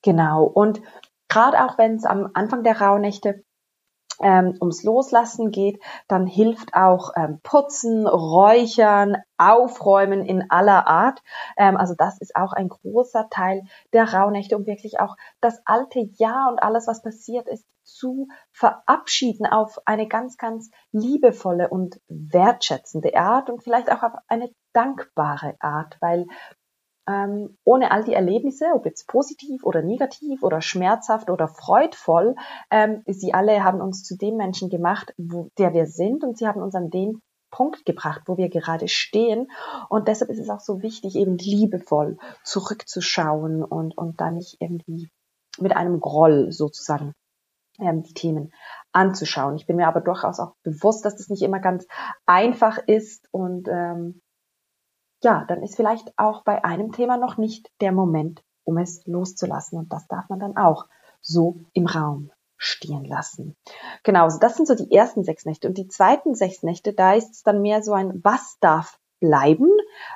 Genau. 0.02 0.44
Und 0.44 0.82
gerade 1.28 1.64
auch 1.64 1.78
wenn 1.78 1.96
es 1.96 2.06
am 2.06 2.30
Anfang 2.34 2.64
der 2.64 2.82
Rauhnächte 2.82 3.44
ähm, 4.22 4.58
ums 4.60 4.84
Loslassen 4.84 5.52
geht, 5.52 5.82
dann 6.08 6.28
hilft 6.28 6.74
auch 6.74 7.12
ähm, 7.16 7.40
Putzen, 7.42 8.08
Räuchern, 8.08 9.18
Aufräumen 9.38 10.26
in 10.26 10.50
aller 10.50 10.88
Art. 10.88 11.22
Ähm, 11.58 11.78
also 11.78 11.94
das 11.98 12.20
ist 12.20 12.36
auch 12.36 12.54
ein 12.54 12.70
großer 12.70 13.30
Teil 13.30 13.64
der 13.94 14.14
Rauhnächte, 14.14 14.58
um 14.58 14.66
wirklich 14.66 15.00
auch 15.00 15.16
das 15.42 15.62
alte 15.66 16.00
Jahr 16.18 16.50
und 16.52 16.62
alles, 16.62 16.88
was 16.88 17.02
passiert 17.02 17.48
ist, 17.48 17.66
zu 17.84 18.28
verabschieden 18.52 19.46
auf 19.46 19.80
eine 19.86 20.08
ganz, 20.08 20.38
ganz 20.38 20.70
liebevolle 20.92 21.70
und 21.70 22.00
wertschätzende 22.08 23.16
Art 23.16 23.50
und 23.50 23.64
vielleicht 23.64 23.92
auch 23.92 24.04
auf 24.04 24.14
eine 24.28 24.50
dankbare 24.74 25.56
Art, 25.60 25.98
weil 26.00 26.28
ähm, 27.10 27.58
ohne 27.64 27.92
all 27.92 28.04
die 28.04 28.14
Erlebnisse, 28.14 28.66
ob 28.76 28.86
jetzt 28.86 29.08
positiv 29.08 29.64
oder 29.64 29.82
negativ 29.82 30.44
oder 30.44 30.62
schmerzhaft 30.62 31.30
oder 31.30 31.48
freudvoll, 31.48 32.36
ähm, 32.70 33.04
sie 33.08 33.34
alle 33.34 33.64
haben 33.64 33.82
uns 33.82 34.04
zu 34.04 34.16
dem 34.16 34.38
Menschen 34.38 34.70
gemacht, 34.70 35.14
wo, 35.18 35.50
der 35.58 35.74
wir 35.74 35.88
sind 35.88 36.24
und 36.24 36.38
sie 36.38 36.48
haben 36.48 36.62
uns 36.62 36.76
an 36.76 36.92
den 36.92 37.20
Punkt 37.52 37.84
gebracht, 37.84 38.22
wo 38.28 38.38
wir 38.38 38.50
gerade 38.50 38.88
stehen. 38.88 39.48
Und 39.90 40.08
deshalb 40.08 40.30
ist 40.30 40.40
es 40.40 40.52
auch 40.52 40.60
so 40.60 40.84
wichtig, 40.84 41.16
eben 41.16 41.38
liebevoll 41.38 42.20
zurückzuschauen 42.44 43.64
und, 43.64 43.98
und 43.98 44.22
da 44.22 44.30
nicht 44.30 44.58
irgendwie 44.60 45.10
mit 45.58 45.76
einem 45.76 46.00
Groll 46.00 46.52
sozusagen 46.52 47.14
ähm, 47.80 48.04
die 48.04 48.14
Themen 48.14 48.54
anzuschauen. 48.92 49.56
Ich 49.56 49.66
bin 49.66 49.78
mir 49.78 49.88
aber 49.88 50.02
durchaus 50.02 50.40
auch 50.40 50.54
bewusst, 50.62 51.06
dass 51.06 51.16
das 51.16 51.30
nicht 51.30 51.42
immer 51.42 51.60
ganz 51.60 51.88
einfach 52.28 52.78
ist 52.86 53.28
und 53.32 53.68
ähm, 53.68 54.22
ja, 55.24 55.46
dann 55.48 55.64
ist 55.64 55.76
vielleicht 55.76 56.18
auch 56.18 56.44
bei 56.44 56.64
einem 56.64 56.92
Thema 56.92 57.18
noch 57.18 57.38
nicht 57.38 57.72
der 57.82 57.92
Moment, 57.92 58.44
um 58.64 58.78
es 58.78 59.06
loszulassen 59.06 59.78
und 59.80 59.92
das 59.92 60.08
darf 60.08 60.30
man 60.30 60.40
dann 60.40 60.58
auch 60.58 60.88
so 61.22 61.60
im 61.74 61.86
Raum 61.86 62.32
stehen 62.58 63.06
lassen. 63.06 63.56
Genau, 64.04 64.24
also 64.24 64.38
das 64.40 64.56
sind 64.56 64.68
so 64.68 64.76
die 64.76 64.92
ersten 64.92 65.24
sechs 65.24 65.46
Nächte. 65.46 65.68
Und 65.68 65.78
die 65.78 65.88
zweiten 65.88 66.36
sechs 66.36 66.62
Nächte, 66.62 66.94
da 66.94 67.14
ist 67.14 67.32
es 67.32 67.44
dann 67.44 67.62
mehr 67.62 67.82
so 67.82 67.94
ein, 67.94 68.20
was 68.24 68.58
darf 68.60 69.00
bleiben? 69.20 69.70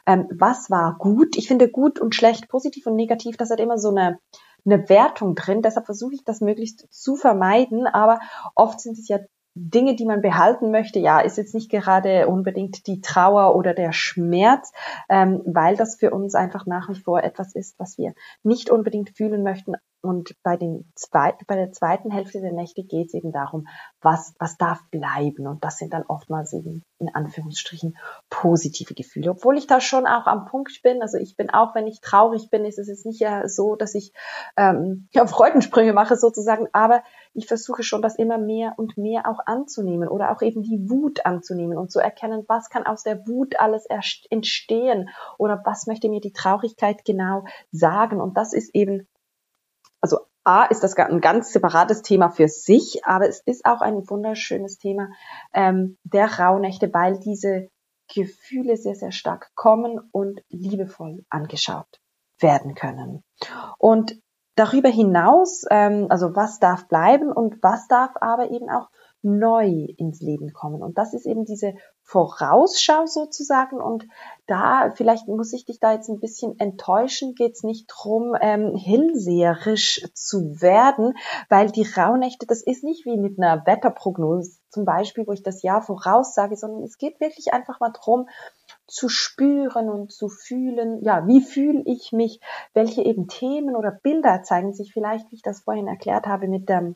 Ähm, 0.05 0.27
was 0.31 0.69
war 0.69 0.97
gut? 0.97 1.37
Ich 1.37 1.47
finde 1.47 1.69
gut 1.69 1.99
und 1.99 2.15
schlecht, 2.15 2.49
positiv 2.49 2.85
und 2.85 2.95
negativ, 2.95 3.37
das 3.37 3.49
hat 3.49 3.59
immer 3.59 3.77
so 3.77 3.89
eine, 3.89 4.19
eine 4.65 4.87
Wertung 4.89 5.35
drin. 5.35 5.61
Deshalb 5.61 5.85
versuche 5.85 6.15
ich 6.15 6.23
das 6.23 6.41
möglichst 6.41 6.87
zu 6.91 7.15
vermeiden. 7.15 7.87
Aber 7.87 8.19
oft 8.55 8.79
sind 8.79 8.97
es 8.97 9.07
ja 9.07 9.19
Dinge, 9.55 9.95
die 9.95 10.05
man 10.05 10.21
behalten 10.21 10.71
möchte, 10.71 10.99
ja, 10.99 11.19
ist 11.19 11.37
jetzt 11.37 11.53
nicht 11.53 11.69
gerade 11.69 12.27
unbedingt 12.27 12.87
die 12.87 13.01
Trauer 13.01 13.55
oder 13.55 13.73
der 13.73 13.91
Schmerz, 13.91 14.71
ähm, 15.09 15.41
weil 15.45 15.77
das 15.77 15.95
für 15.95 16.11
uns 16.11 16.33
einfach 16.33 16.65
nach 16.65 16.89
wie 16.89 16.99
vor 16.99 17.23
etwas 17.23 17.53
ist, 17.53 17.77
was 17.77 17.97
wir 17.97 18.13
nicht 18.41 18.69
unbedingt 18.69 19.11
fühlen 19.11 19.43
möchten, 19.43 19.75
und 20.03 20.35
bei, 20.43 20.57
den 20.57 20.91
zweiten, 20.95 21.45
bei 21.47 21.55
der 21.55 21.71
zweiten 21.71 22.11
Hälfte 22.11 22.41
der 22.41 22.51
Nächte 22.51 22.83
geht 22.83 23.07
es 23.07 23.13
eben 23.13 23.31
darum, 23.31 23.67
was, 24.01 24.33
was 24.37 24.57
darf 24.57 24.81
bleiben. 24.91 25.47
Und 25.47 25.63
das 25.63 25.77
sind 25.77 25.93
dann 25.93 26.03
oftmals 26.03 26.51
eben 26.51 26.83
in 26.99 27.15
Anführungsstrichen 27.15 27.97
positive 28.29 28.95
Gefühle. 28.95 29.31
Obwohl 29.31 29.57
ich 29.57 29.65
da 29.65 29.79
schon 29.79 30.05
auch 30.05 30.27
am 30.27 30.45
Punkt 30.45 30.81
bin. 30.83 31.01
Also 31.01 31.17
ich 31.17 31.37
bin 31.37 31.49
auch, 31.51 31.73
wenn 31.73 31.87
ich 31.87 32.01
traurig 32.01 32.49
bin, 32.49 32.65
ist 32.65 32.79
es 32.79 32.89
jetzt 32.89 33.05
nicht 33.05 33.25
so, 33.45 33.77
dass 33.77 33.95
ich 33.95 34.11
ähm, 34.57 35.07
ja, 35.13 35.25
Freudensprünge 35.25 35.93
mache 35.93 36.17
sozusagen. 36.17 36.67
Aber 36.73 37.01
ich 37.33 37.47
versuche 37.47 37.83
schon, 37.83 38.01
das 38.01 38.17
immer 38.17 38.37
mehr 38.37 38.73
und 38.75 38.97
mehr 38.97 39.25
auch 39.25 39.39
anzunehmen 39.45 40.09
oder 40.09 40.31
auch 40.31 40.41
eben 40.41 40.63
die 40.63 40.89
Wut 40.89 41.25
anzunehmen 41.25 41.77
und 41.77 41.93
zu 41.93 41.99
erkennen, 41.99 42.43
was 42.49 42.69
kann 42.69 42.85
aus 42.85 43.03
der 43.03 43.25
Wut 43.25 43.57
alles 43.57 43.85
entstehen 44.29 45.09
oder 45.37 45.61
was 45.63 45.87
möchte 45.87 46.09
mir 46.09 46.19
die 46.19 46.33
Traurigkeit 46.33 47.05
genau 47.05 47.45
sagen. 47.71 48.19
Und 48.19 48.35
das 48.35 48.51
ist 48.51 48.75
eben 48.75 49.07
also 50.03 50.19
A 50.43 50.65
ist 50.65 50.83
das 50.83 50.97
ein 50.97 51.21
ganz 51.21 51.53
separates 51.53 52.01
Thema 52.01 52.29
für 52.29 52.49
sich, 52.49 53.05
aber 53.05 53.29
es 53.29 53.39
ist 53.45 53.65
auch 53.65 53.79
ein 53.79 54.09
wunderschönes 54.09 54.77
Thema 54.77 55.07
ähm, 55.53 55.97
der 56.03 56.39
Rauhnächte, 56.39 56.93
weil 56.93 57.17
diese 57.19 57.69
Gefühle 58.13 58.75
sehr, 58.75 58.95
sehr 58.95 59.13
stark 59.13 59.51
kommen 59.55 60.01
und 60.11 60.41
liebevoll 60.49 61.23
angeschaut 61.29 62.01
werden 62.39 62.75
können. 62.75 63.23
Und 63.77 64.19
darüber 64.55 64.89
hinaus, 64.89 65.63
ähm, 65.71 66.07
also 66.09 66.35
was 66.35 66.59
darf 66.59 66.89
bleiben 66.89 67.31
und 67.31 67.63
was 67.63 67.87
darf 67.87 68.11
aber 68.19 68.51
eben 68.51 68.69
auch 68.69 68.89
neu 69.21 69.87
ins 69.97 70.19
Leben 70.19 70.51
kommen. 70.51 70.83
Und 70.83 70.97
das 70.97 71.13
ist 71.13 71.25
eben 71.25 71.45
diese 71.45 71.75
Vorausschau 72.03 73.05
sozusagen. 73.05 73.81
Und 73.81 74.05
da, 74.45 74.91
vielleicht 74.95 75.27
muss 75.27 75.53
ich 75.53 75.65
dich 75.65 75.79
da 75.79 75.93
jetzt 75.93 76.09
ein 76.09 76.19
bisschen 76.19 76.59
enttäuschen, 76.59 77.33
geht 77.33 77.53
es 77.53 77.63
nicht 77.63 77.87
drum, 77.87 78.35
ähm, 78.39 78.75
hellseherisch 78.75 80.05
zu 80.13 80.61
werden, 80.61 81.15
weil 81.49 81.71
die 81.71 81.87
Rauhnächte, 81.87 82.45
das 82.45 82.61
ist 82.61 82.83
nicht 82.83 83.05
wie 83.05 83.17
mit 83.17 83.39
einer 83.39 83.65
Wetterprognose 83.65 84.59
zum 84.69 84.85
Beispiel, 84.85 85.25
wo 85.27 85.31
ich 85.31 85.43
das 85.43 85.63
Jahr 85.63 85.81
voraussage, 85.81 86.57
sondern 86.57 86.83
es 86.83 86.97
geht 86.97 87.19
wirklich 87.19 87.53
einfach 87.53 87.79
mal 87.79 87.91
drum, 87.91 88.27
zu 88.87 89.07
spüren 89.07 89.89
und 89.89 90.11
zu 90.11 90.27
fühlen, 90.27 91.01
ja, 91.03 91.25
wie 91.27 91.41
fühle 91.41 91.83
ich 91.85 92.11
mich, 92.11 92.41
welche 92.73 93.03
eben 93.03 93.27
Themen 93.27 93.75
oder 93.75 93.91
Bilder 93.91 94.43
zeigen 94.43 94.73
sich 94.73 94.91
vielleicht, 94.91 95.31
wie 95.31 95.35
ich 95.35 95.41
das 95.41 95.61
vorhin 95.61 95.87
erklärt 95.87 96.25
habe, 96.25 96.47
mit 96.47 96.67
dem 96.69 96.95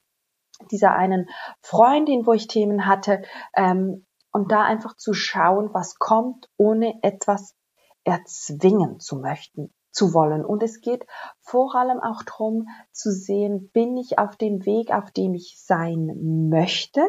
dieser 0.72 0.94
einen 0.94 1.30
Freundin, 1.62 2.26
wo 2.26 2.34
ich 2.34 2.48
Themen 2.48 2.88
hatte, 2.88 3.22
ähm, 3.56 4.07
und 4.32 4.52
da 4.52 4.64
einfach 4.64 4.96
zu 4.96 5.14
schauen, 5.14 5.74
was 5.74 6.00
kommt, 6.00 6.50
ohne 6.58 7.02
etwas 7.02 7.56
erzwingen 8.04 9.00
zu 9.00 9.18
möchten, 9.18 9.74
zu 9.92 10.14
wollen. 10.14 10.46
Und 10.46 10.64
es 10.64 10.82
geht 10.82 11.06
vor 11.42 11.76
allem 11.76 12.00
auch 12.00 12.24
darum 12.24 12.68
zu 12.92 13.12
sehen, 13.12 13.70
bin 13.72 13.98
ich 13.98 14.20
auf 14.20 14.36
dem 14.38 14.66
Weg, 14.66 14.92
auf 14.92 15.12
dem 15.12 15.34
ich 15.34 15.58
sein 15.60 16.50
möchte? 16.50 17.02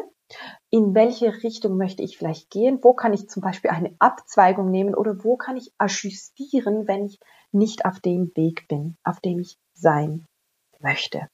In 0.69 0.93
welche 0.93 1.43
Richtung 1.43 1.77
möchte 1.77 2.03
ich 2.03 2.17
vielleicht 2.17 2.51
gehen? 2.51 2.79
Wo 2.83 2.93
kann 2.93 3.13
ich 3.13 3.29
zum 3.29 3.41
Beispiel 3.41 3.71
eine 3.71 3.95
Abzweigung 3.99 4.69
nehmen 4.69 4.93
oder 4.93 5.23
wo 5.23 5.37
kann 5.37 5.57
ich 5.57 5.73
ajustieren, 5.77 6.87
wenn 6.87 7.05
ich 7.05 7.19
nicht 7.51 7.85
auf 7.85 7.99
dem 7.99 8.31
Weg 8.35 8.67
bin, 8.67 8.97
auf 9.03 9.19
dem 9.21 9.39
ich 9.39 9.57
sein 9.73 10.27
möchte? 10.79 11.27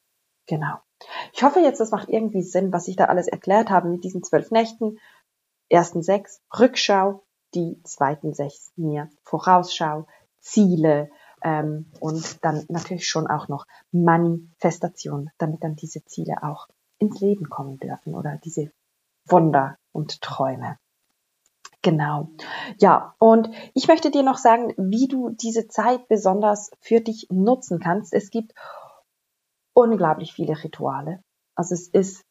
Genau. 0.47 0.77
Ich 1.33 1.43
hoffe 1.43 1.59
jetzt, 1.59 1.79
das 1.79 1.91
macht 1.91 2.09
irgendwie 2.09 2.41
Sinn, 2.41 2.71
was 2.71 2.87
ich 2.87 2.95
da 2.95 3.05
alles 3.05 3.27
erklärt 3.27 3.69
habe 3.69 3.89
mit 3.89 4.03
diesen 4.03 4.23
zwölf 4.23 4.51
Nächten. 4.51 4.99
Ersten 5.69 6.03
sechs 6.03 6.41
Rückschau, 6.57 7.23
die 7.53 7.81
zweiten 7.83 8.33
sechs 8.33 8.71
mir 8.75 9.09
Vorausschau, 9.23 10.07
Ziele 10.39 11.09
ähm, 11.43 11.91
und 11.99 12.43
dann 12.43 12.65
natürlich 12.69 13.07
schon 13.07 13.27
auch 13.27 13.47
noch 13.47 13.65
Manifestation, 13.91 15.29
damit 15.37 15.63
dann 15.63 15.75
diese 15.75 16.03
Ziele 16.05 16.43
auch 16.43 16.67
ins 16.97 17.19
Leben 17.19 17.49
kommen 17.49 17.77
dürfen 17.77 18.13
oder 18.13 18.39
diese 18.43 18.71
Wunder 19.27 19.77
und 19.91 20.21
Träume. 20.21 20.77
Genau. 21.81 22.29
Ja, 22.79 23.15
und 23.19 23.49
ich 23.75 23.87
möchte 23.87 24.09
dir 24.09 24.23
noch 24.23 24.37
sagen, 24.37 24.73
wie 24.77 25.07
du 25.07 25.29
diese 25.29 25.67
Zeit 25.67 26.07
besonders 26.07 26.71
für 26.79 26.99
dich 26.99 27.27
nutzen 27.29 27.79
kannst. 27.79 28.11
Es 28.11 28.31
gibt 28.31 28.53
unglaublich 29.73 30.33
viele 30.33 30.63
Rituale. 30.63 31.21
Also 31.53 31.75
es 31.75 31.87
ist 31.87 32.25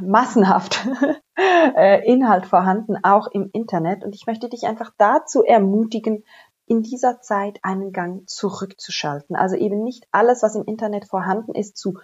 massenhaft 0.00 0.86
äh, 1.76 2.06
Inhalt 2.06 2.46
vorhanden, 2.46 2.96
auch 3.02 3.28
im 3.28 3.50
Internet. 3.52 4.04
Und 4.04 4.14
ich 4.14 4.26
möchte 4.26 4.48
dich 4.48 4.64
einfach 4.66 4.90
dazu 4.98 5.42
ermutigen, 5.42 6.24
in 6.66 6.82
dieser 6.82 7.20
Zeit 7.20 7.58
einen 7.62 7.92
Gang 7.92 8.28
zurückzuschalten. 8.28 9.36
Also 9.36 9.56
eben 9.56 9.82
nicht 9.82 10.06
alles, 10.10 10.42
was 10.42 10.54
im 10.54 10.64
Internet 10.64 11.06
vorhanden 11.06 11.54
ist, 11.54 11.76
zu 11.76 11.98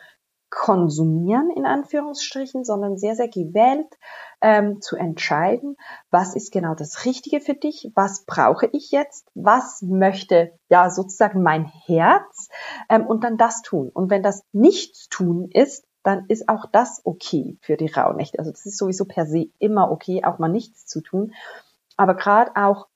konsumieren, 0.51 1.51
in 1.51 1.67
Anführungsstrichen, 1.67 2.65
sondern 2.65 2.97
sehr, 2.97 3.15
sehr 3.15 3.29
gewählt 3.29 3.87
ähm, 4.41 4.81
zu 4.81 4.97
entscheiden, 4.97 5.77
was 6.11 6.35
ist 6.35 6.53
genau 6.53 6.75
das 6.75 7.05
Richtige 7.05 7.41
für 7.41 7.55
dich, 7.55 7.91
was 7.95 8.25
brauche 8.25 8.69
ich 8.73 8.91
jetzt, 8.91 9.29
was 9.35 9.83
möchte 9.83 10.53
ja 10.71 10.91
sozusagen 10.91 11.43
mein 11.43 11.67
Herz 11.87 12.49
ähm, 12.89 13.07
und 13.07 13.25
dann 13.25 13.37
das 13.37 13.63
tun. 13.63 13.91
Und 13.93 14.11
wenn 14.11 14.23
das 14.23 14.43
nichts 14.53 15.09
tun 15.09 15.51
ist, 15.53 15.85
dann 16.03 16.27
ist 16.29 16.49
auch 16.49 16.67
das 16.71 17.01
okay 17.05 17.59
für 17.61 17.77
die 17.77 17.91
Rauhnächte. 17.91 18.39
Also 18.39 18.51
das 18.51 18.67
ist 18.67 18.79
sowieso 18.79 19.05
per 19.05 19.27
se 19.27 19.51
immer 19.59 19.91
okay, 19.91 20.25
auch 20.25 20.39
mal 20.39 20.49
nichts 20.49 20.87
zu 20.87 21.01
tun. 21.01 21.33
Aber 21.97 22.15
gerade 22.15 22.53
auch 22.55 22.87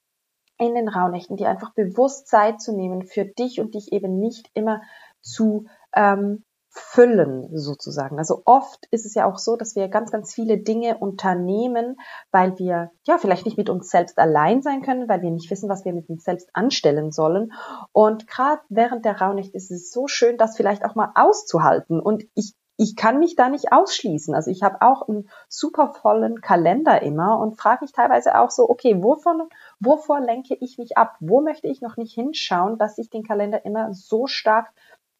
in 0.59 0.75
den 0.75 0.89
Rauhnächten, 0.89 1.37
die 1.37 1.47
einfach 1.47 1.75
bewusst 1.75 2.29
Zeit 2.29 2.61
zu 2.61 2.73
nehmen 2.73 3.03
für 3.03 3.25
dich 3.25 3.61
und 3.61 3.75
dich 3.75 3.93
eben 3.93 4.19
nicht 4.19 4.49
immer 4.55 4.83
zu 5.21 5.67
ähm, 5.95 6.45
füllen 6.75 7.51
sozusagen. 7.53 8.19
Also 8.19 8.43
oft 8.47 8.87
ist 8.91 9.05
es 9.05 9.15
ja 9.15 9.27
auch 9.27 9.39
so, 9.39 9.57
dass 9.57 9.77
wir 9.77 9.89
ganz, 9.89 10.11
ganz 10.11 10.33
viele 10.33 10.57
Dinge 10.57 10.97
unternehmen, 10.97 11.97
weil 12.31 12.59
wir 12.59 12.91
ja 13.07 13.19
vielleicht 13.19 13.45
nicht 13.45 13.59
mit 13.59 13.69
uns 13.69 13.91
selbst 13.91 14.19
allein 14.19 14.63
sein 14.63 14.81
können, 14.81 15.09
weil 15.09 15.21
wir 15.21 15.31
nicht 15.31 15.51
wissen, 15.51 15.69
was 15.69 15.85
wir 15.85 15.93
mit 15.93 16.09
uns 16.09 16.25
selbst 16.25 16.49
anstellen 16.55 17.13
sollen. 17.13 17.53
Und 17.93 18.27
gerade 18.27 18.63
während 18.71 19.05
der 19.05 19.21
Rauhnacht 19.21 19.51
ist 19.53 19.71
es 19.71 19.91
so 19.91 20.07
schön, 20.07 20.39
das 20.39 20.57
vielleicht 20.57 20.85
auch 20.85 20.95
mal 20.95 21.13
auszuhalten. 21.15 22.01
Und 22.01 22.25
ich 22.35 22.55
ich 22.77 22.97
kann 22.97 23.19
mich 23.19 23.37
da 23.37 23.49
nicht 23.49 23.73
ausschließen. 23.73 24.35
Also 24.35 24.51
ich 24.51 24.63
habe 24.63 24.81
auch 24.81 25.09
einen 25.09 25.29
super 25.49 25.93
vollen 25.93 26.41
Kalender 26.41 27.03
immer 27.03 27.39
und 27.39 27.61
frage 27.61 27.85
mich 27.85 27.93
teilweise 27.93 28.39
auch 28.39 28.51
so, 28.51 28.69
okay, 28.69 29.03
wovon, 29.03 29.49
wovor 29.79 30.21
lenke 30.21 30.57
ich 30.61 30.79
mich 30.79 30.97
ab? 30.97 31.17
Wo 31.21 31.41
möchte 31.41 31.69
ich 31.69 31.81
noch 31.81 31.97
nicht 31.97 32.15
hinschauen, 32.15 32.79
dass 32.79 32.99
ich 32.99 33.11
den 33.11 33.25
Kalender 33.25 33.65
immer 33.65 33.93
so 33.93 34.27
stark 34.27 34.73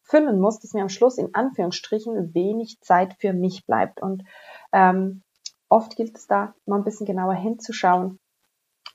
füllen 0.03 0.39
muss, 0.39 0.59
dass 0.59 0.73
mir 0.73 0.81
am 0.81 0.89
Schluss 0.89 1.17
in 1.17 1.33
Anführungsstrichen 1.33 2.33
wenig 2.33 2.79
Zeit 2.81 3.15
für 3.19 3.33
mich 3.33 3.65
bleibt. 3.65 4.01
Und 4.01 4.23
ähm, 4.71 5.23
oft 5.69 5.95
gilt 5.95 6.17
es 6.17 6.27
da 6.27 6.53
mal 6.65 6.77
ein 6.77 6.83
bisschen 6.83 7.05
genauer 7.05 7.35
hinzuschauen. 7.35 8.19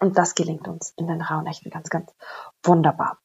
Und 0.00 0.17
das 0.17 0.35
gelingt 0.35 0.69
uns 0.69 0.93
in 0.97 1.09
den 1.09 1.21
Rauhnächten 1.21 1.71
ganz, 1.71 1.91
ganz 1.91 2.12
wunderbar. 2.62 3.19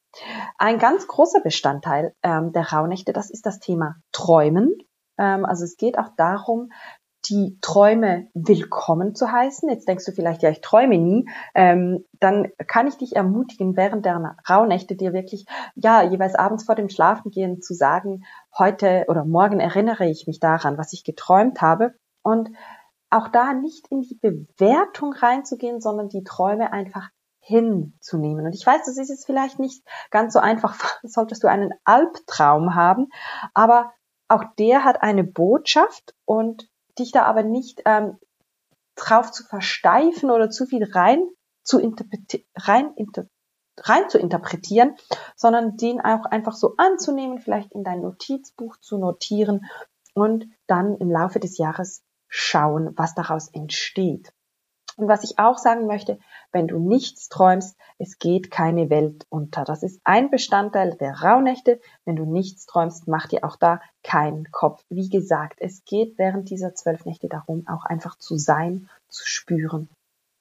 Ein 0.58 0.78
ganz 0.78 1.06
großer 1.06 1.40
Bestandteil 1.40 2.14
ähm, 2.22 2.52
der 2.52 2.72
Rauhnächte, 2.72 3.12
das 3.12 3.30
ist 3.30 3.46
das 3.46 3.60
Thema 3.60 3.96
Träumen. 4.12 4.76
Ähm, 5.18 5.44
also 5.44 5.64
es 5.64 5.76
geht 5.76 5.98
auch 5.98 6.10
darum, 6.16 6.70
die 7.28 7.58
Träume 7.60 8.28
willkommen 8.34 9.14
zu 9.14 9.30
heißen. 9.30 9.68
Jetzt 9.68 9.88
denkst 9.88 10.04
du 10.04 10.12
vielleicht, 10.12 10.42
ja, 10.42 10.50
ich 10.50 10.60
träume 10.60 10.98
nie. 10.98 11.28
Ähm, 11.54 12.04
dann 12.20 12.48
kann 12.66 12.86
ich 12.86 12.96
dich 12.96 13.16
ermutigen, 13.16 13.76
während 13.76 14.04
der 14.04 14.36
Rauhnächte 14.48 14.94
dir 14.94 15.12
wirklich, 15.12 15.46
ja, 15.74 16.02
jeweils 16.02 16.34
abends 16.34 16.64
vor 16.64 16.74
dem 16.74 16.88
Schlafengehen 16.88 17.62
zu 17.62 17.74
sagen, 17.74 18.24
heute 18.56 19.04
oder 19.08 19.24
morgen 19.24 19.60
erinnere 19.60 20.06
ich 20.06 20.26
mich 20.26 20.38
daran, 20.38 20.76
was 20.76 20.92
ich 20.92 21.04
geträumt 21.04 21.62
habe. 21.62 21.94
Und 22.22 22.50
auch 23.10 23.28
da 23.28 23.54
nicht 23.54 23.86
in 23.88 24.02
die 24.02 24.18
Bewertung 24.20 25.12
reinzugehen, 25.12 25.80
sondern 25.80 26.08
die 26.08 26.24
Träume 26.24 26.72
einfach 26.72 27.08
hinzunehmen. 27.40 28.46
Und 28.46 28.54
ich 28.54 28.66
weiß, 28.66 28.84
das 28.86 28.96
ist 28.96 29.10
jetzt 29.10 29.26
vielleicht 29.26 29.58
nicht 29.58 29.82
ganz 30.10 30.32
so 30.32 30.40
einfach, 30.40 30.74
solltest 31.02 31.42
du 31.42 31.48
einen 31.48 31.72
Albtraum 31.84 32.74
haben, 32.74 33.08
aber 33.52 33.92
auch 34.34 34.44
der 34.58 34.84
hat 34.84 35.02
eine 35.02 35.24
Botschaft 35.24 36.14
und 36.24 36.68
dich 36.98 37.12
da 37.12 37.24
aber 37.24 37.42
nicht 37.42 37.82
ähm, 37.84 38.18
drauf 38.96 39.32
zu 39.32 39.44
versteifen 39.44 40.30
oder 40.30 40.50
zu 40.50 40.66
viel 40.66 40.84
rein 40.84 41.26
zu, 41.64 41.78
rein, 42.56 42.92
inter 42.96 43.26
rein 43.78 44.08
zu 44.08 44.18
interpretieren, 44.18 44.96
sondern 45.34 45.76
den 45.76 46.00
auch 46.00 46.26
einfach 46.26 46.52
so 46.52 46.74
anzunehmen, 46.76 47.40
vielleicht 47.40 47.72
in 47.72 47.82
dein 47.82 48.02
Notizbuch 48.02 48.76
zu 48.76 48.98
notieren 48.98 49.64
und 50.14 50.46
dann 50.66 50.96
im 50.98 51.10
Laufe 51.10 51.40
des 51.40 51.58
Jahres 51.58 52.04
schauen, 52.28 52.92
was 52.96 53.14
daraus 53.14 53.48
entsteht. 53.48 54.32
Und 54.96 55.08
was 55.08 55.24
ich 55.24 55.38
auch 55.38 55.58
sagen 55.58 55.86
möchte, 55.86 56.18
wenn 56.52 56.68
du 56.68 56.78
nichts 56.78 57.28
träumst, 57.28 57.76
es 57.98 58.18
geht 58.18 58.50
keine 58.50 58.90
Welt 58.90 59.26
unter. 59.28 59.64
Das 59.64 59.82
ist 59.82 60.00
ein 60.04 60.30
Bestandteil 60.30 60.96
der 60.96 61.20
Rauhnächte. 61.22 61.80
Wenn 62.04 62.16
du 62.16 62.24
nichts 62.24 62.66
träumst, 62.66 63.08
mach 63.08 63.26
dir 63.26 63.44
auch 63.44 63.56
da 63.56 63.80
keinen 64.02 64.50
Kopf. 64.50 64.84
Wie 64.88 65.08
gesagt, 65.08 65.58
es 65.60 65.84
geht 65.84 66.18
während 66.18 66.50
dieser 66.50 66.74
zwölf 66.74 67.04
Nächte 67.04 67.28
darum, 67.28 67.66
auch 67.66 67.84
einfach 67.84 68.16
zu 68.18 68.36
sein, 68.36 68.88
zu 69.08 69.26
spüren, 69.26 69.88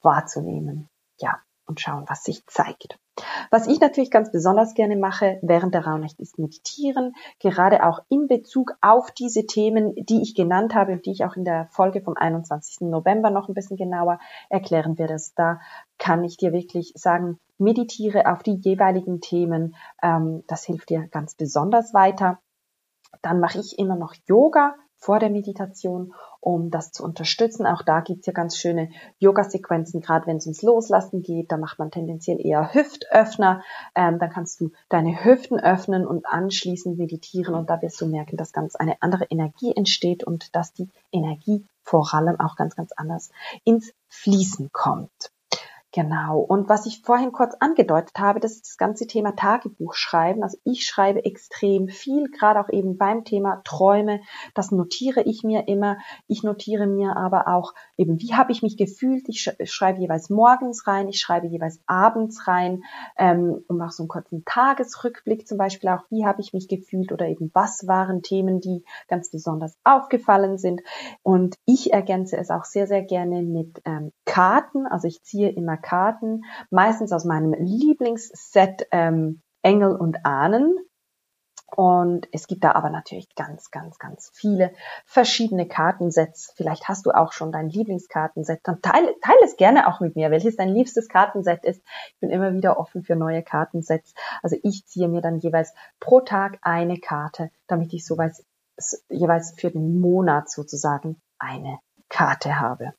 wahrzunehmen. 0.01 0.87
Ja, 1.19 1.39
und 1.65 1.79
schauen, 1.79 2.05
was 2.07 2.23
sich 2.23 2.45
zeigt. 2.45 2.99
Was 3.51 3.67
ich 3.67 3.79
natürlich 3.79 4.09
ganz 4.09 4.31
besonders 4.31 4.73
gerne 4.73 4.97
mache 4.97 5.37
während 5.43 5.73
der 5.75 5.85
Rauhnacht 5.85 6.19
ist 6.19 6.39
meditieren, 6.39 7.13
gerade 7.39 7.85
auch 7.85 7.99
in 8.09 8.27
Bezug 8.27 8.73
auf 8.81 9.11
diese 9.11 9.45
Themen, 9.45 9.93
die 9.95 10.21
ich 10.21 10.33
genannt 10.33 10.73
habe 10.73 10.93
und 10.93 11.05
die 11.05 11.11
ich 11.11 11.23
auch 11.23 11.35
in 11.35 11.45
der 11.45 11.67
Folge 11.71 12.01
vom 12.01 12.17
21. 12.17 12.81
November 12.81 13.29
noch 13.29 13.47
ein 13.47 13.53
bisschen 13.53 13.77
genauer 13.77 14.19
erklären 14.49 14.97
werde. 14.97 15.17
Da 15.35 15.59
kann 15.99 16.23
ich 16.23 16.37
dir 16.37 16.53
wirklich 16.53 16.91
sagen, 16.95 17.39
meditiere 17.59 18.31
auf 18.31 18.41
die 18.41 18.55
jeweiligen 18.55 19.21
Themen. 19.21 19.75
Ähm, 20.01 20.43
das 20.47 20.65
hilft 20.65 20.89
dir 20.89 21.07
ganz 21.09 21.35
besonders 21.35 21.93
weiter. 21.93 22.39
Dann 23.21 23.39
mache 23.39 23.59
ich 23.59 23.77
immer 23.77 23.95
noch 23.95 24.15
Yoga 24.25 24.75
vor 25.03 25.19
der 25.19 25.29
Meditation, 25.29 26.13
um 26.39 26.71
das 26.71 26.93
zu 26.93 27.03
unterstützen. 27.03 27.65
Auch 27.65 27.81
da 27.81 27.99
gibt's 27.99 28.25
ja 28.25 28.31
ganz 28.31 28.55
schöne 28.57 28.89
Yoga-Sequenzen, 29.19 29.99
gerade 29.99 30.27
wenn 30.27 30.37
es 30.37 30.45
ums 30.45 30.61
Loslassen 30.61 31.21
geht. 31.21 31.51
Da 31.51 31.57
macht 31.57 31.77
man 31.77 31.91
tendenziell 31.91 32.39
eher 32.39 32.73
Hüftöffner. 32.73 33.63
Ähm, 33.95 34.17
dann 34.17 34.29
kannst 34.29 34.61
du 34.61 34.71
deine 34.87 35.25
Hüften 35.25 35.59
öffnen 35.59 36.07
und 36.07 36.25
anschließend 36.25 36.97
meditieren 36.97 37.53
und 37.53 37.69
da 37.69 37.81
wirst 37.81 37.99
du 37.99 38.05
merken, 38.05 38.37
dass 38.37 38.53
ganz 38.53 38.75
eine 38.75 38.95
andere 39.01 39.25
Energie 39.25 39.75
entsteht 39.75 40.23
und 40.23 40.55
dass 40.55 40.71
die 40.73 40.89
Energie 41.11 41.65
vor 41.81 42.13
allem 42.13 42.39
auch 42.39 42.55
ganz, 42.55 42.77
ganz 42.77 42.93
anders 42.93 43.29
ins 43.65 43.93
Fließen 44.07 44.71
kommt. 44.71 45.32
Genau. 45.95 46.39
Und 46.39 46.69
was 46.69 46.87
ich 46.87 47.03
vorhin 47.03 47.31
kurz 47.31 47.53
angedeutet 47.59 48.17
habe, 48.17 48.39
das 48.39 48.53
ist 48.53 48.67
das 48.67 48.77
ganze 48.77 49.05
Thema 49.05 49.35
Tagebuch 49.35 49.93
schreiben. 49.93 50.41
Also 50.41 50.57
ich 50.63 50.87
schreibe 50.87 51.23
extrem 51.23 51.87
viel, 51.87 52.31
gerade 52.31 52.59
auch 52.59 52.69
eben 52.69 52.97
beim 52.97 53.25
Thema 53.25 53.61
Träume. 53.63 54.21
Das 54.55 54.71
notiere 54.71 55.21
ich 55.21 55.43
mir 55.43 55.67
immer. 55.67 55.97
Ich 56.27 56.41
notiere 56.41 56.87
mir 56.87 57.15
aber 57.15 57.47
auch 57.47 57.75
eben, 57.95 58.19
wie 58.19 58.33
habe 58.33 58.51
ich 58.51 58.63
mich 58.63 58.75
gefühlt. 58.75 59.29
Ich 59.29 59.55
schreibe 59.65 59.99
jeweils 59.99 60.31
morgens 60.31 60.87
rein, 60.87 61.07
ich 61.09 61.19
schreibe 61.19 61.45
jeweils 61.45 61.79
abends 61.85 62.47
rein, 62.47 62.81
ähm, 63.15 63.63
und 63.67 63.77
mache 63.77 63.91
so 63.91 64.01
einen 64.01 64.07
kurzen 64.07 64.43
Tagesrückblick 64.45 65.47
zum 65.47 65.59
Beispiel 65.59 65.89
auch, 65.89 66.05
wie 66.09 66.25
habe 66.25 66.41
ich 66.41 66.53
mich 66.53 66.67
gefühlt 66.67 67.11
oder 67.11 67.27
eben 67.27 67.51
was 67.53 67.85
waren 67.87 68.23
Themen, 68.23 68.61
die 68.61 68.83
ganz 69.07 69.29
besonders 69.29 69.77
aufgefallen 69.83 70.57
sind. 70.57 70.81
Und 71.21 71.55
ich 71.65 71.93
ergänze 71.93 72.35
es 72.37 72.49
auch 72.49 72.65
sehr, 72.65 72.87
sehr 72.87 73.03
gerne 73.03 73.43
mit 73.43 73.79
ähm, 73.85 74.11
Karten. 74.25 74.87
Also 74.87 75.07
ich 75.07 75.21
ziehe 75.21 75.51
immer 75.51 75.77
Karten, 75.83 76.45
meistens 76.71 77.11
aus 77.11 77.25
meinem 77.25 77.53
Lieblingsset 77.53 78.87
ähm, 78.91 79.41
Engel 79.61 79.95
und 79.95 80.25
Ahnen. 80.25 80.75
Und 81.75 82.27
es 82.31 82.45
gibt 82.45 82.63
da 82.63 82.73
aber 82.73 82.91
natürlich 82.91 83.33
ganz, 83.35 83.71
ganz, 83.71 83.97
ganz 83.97 84.29
viele 84.33 84.73
verschiedene 85.05 85.67
Kartensets. 85.67 86.53
Vielleicht 86.55 86.87
hast 86.87 87.07
du 87.07 87.11
auch 87.11 87.31
schon 87.31 87.51
dein 87.51 87.69
Lieblingskartenset. 87.69 88.59
Dann 88.63 88.81
teile, 88.81 89.15
teile 89.21 89.39
es 89.43 89.57
gerne 89.57 89.87
auch 89.87 89.99
mit 89.99 90.15
mir, 90.15 90.29
welches 90.29 90.55
dein 90.55 90.69
liebstes 90.69 91.09
Kartenset 91.09 91.65
ist. 91.65 91.81
Ich 92.09 92.19
bin 92.19 92.29
immer 92.29 92.53
wieder 92.53 92.79
offen 92.79 93.03
für 93.03 93.15
neue 93.15 93.41
Kartensets. 93.41 94.13
Also 94.43 94.55
ich 94.61 94.85
ziehe 94.85 95.07
mir 95.07 95.21
dann 95.21 95.39
jeweils 95.39 95.73
pro 95.99 96.19
Tag 96.21 96.59
eine 96.61 96.99
Karte, 96.99 97.49
damit 97.65 97.91
ich 97.93 98.05
so 98.05 98.17
weiß, 98.19 98.45
jeweils 99.09 99.55
für 99.57 99.71
den 99.71 99.99
Monat 99.99 100.51
sozusagen 100.51 101.19
eine 101.39 101.79
Karte 102.07 102.59
habe. 102.59 102.93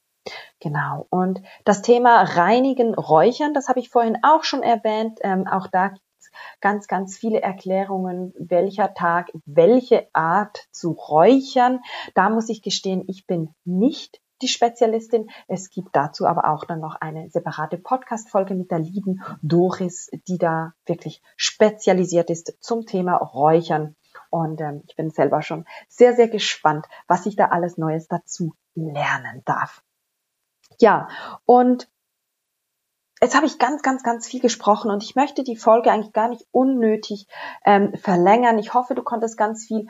Genau. 0.60 1.06
Und 1.10 1.42
das 1.64 1.82
Thema 1.82 2.22
Reinigen, 2.22 2.94
Räuchern, 2.94 3.54
das 3.54 3.68
habe 3.68 3.80
ich 3.80 3.90
vorhin 3.90 4.18
auch 4.22 4.44
schon 4.44 4.62
erwähnt. 4.62 5.18
Ähm, 5.22 5.46
auch 5.46 5.66
da 5.66 5.88
gibt 5.88 6.04
es 6.18 6.30
ganz, 6.60 6.86
ganz 6.86 7.16
viele 7.16 7.42
Erklärungen, 7.42 8.32
welcher 8.38 8.94
Tag, 8.94 9.30
welche 9.44 10.08
Art 10.12 10.66
zu 10.70 10.92
räuchern. 10.92 11.80
Da 12.14 12.30
muss 12.30 12.48
ich 12.48 12.62
gestehen, 12.62 13.04
ich 13.08 13.26
bin 13.26 13.54
nicht 13.64 14.20
die 14.42 14.48
Spezialistin. 14.48 15.28
Es 15.48 15.70
gibt 15.70 15.90
dazu 15.92 16.26
aber 16.26 16.50
auch 16.50 16.64
dann 16.64 16.80
noch 16.80 16.96
eine 17.00 17.30
separate 17.30 17.78
Podcast-Folge 17.78 18.54
mit 18.54 18.70
der 18.70 18.78
lieben 18.78 19.22
Doris, 19.42 20.10
die 20.28 20.38
da 20.38 20.72
wirklich 20.86 21.22
spezialisiert 21.36 22.30
ist 22.30 22.56
zum 22.60 22.86
Thema 22.86 23.16
Räuchern. 23.16 23.96
Und 24.30 24.60
ähm, 24.60 24.82
ich 24.88 24.96
bin 24.96 25.10
selber 25.10 25.42
schon 25.42 25.64
sehr, 25.88 26.14
sehr 26.14 26.28
gespannt, 26.28 26.86
was 27.06 27.26
ich 27.26 27.36
da 27.36 27.46
alles 27.46 27.78
Neues 27.78 28.08
dazu 28.08 28.54
lernen 28.74 29.42
darf. 29.44 29.83
Ja, 30.80 31.08
und 31.44 31.88
Jetzt 33.22 33.36
habe 33.36 33.46
ich 33.46 33.58
ganz, 33.58 33.80
ganz, 33.80 34.02
ganz 34.02 34.26
viel 34.26 34.40
gesprochen 34.40 34.90
und 34.90 35.02
ich 35.02 35.14
möchte 35.14 35.44
die 35.44 35.56
Folge 35.56 35.90
eigentlich 35.90 36.12
gar 36.12 36.28
nicht 36.28 36.44
unnötig 36.50 37.26
ähm, 37.64 37.94
verlängern. 37.94 38.58
Ich 38.58 38.74
hoffe, 38.74 38.94
du 38.94 39.02
konntest 39.02 39.38
ganz 39.38 39.64
viel 39.66 39.86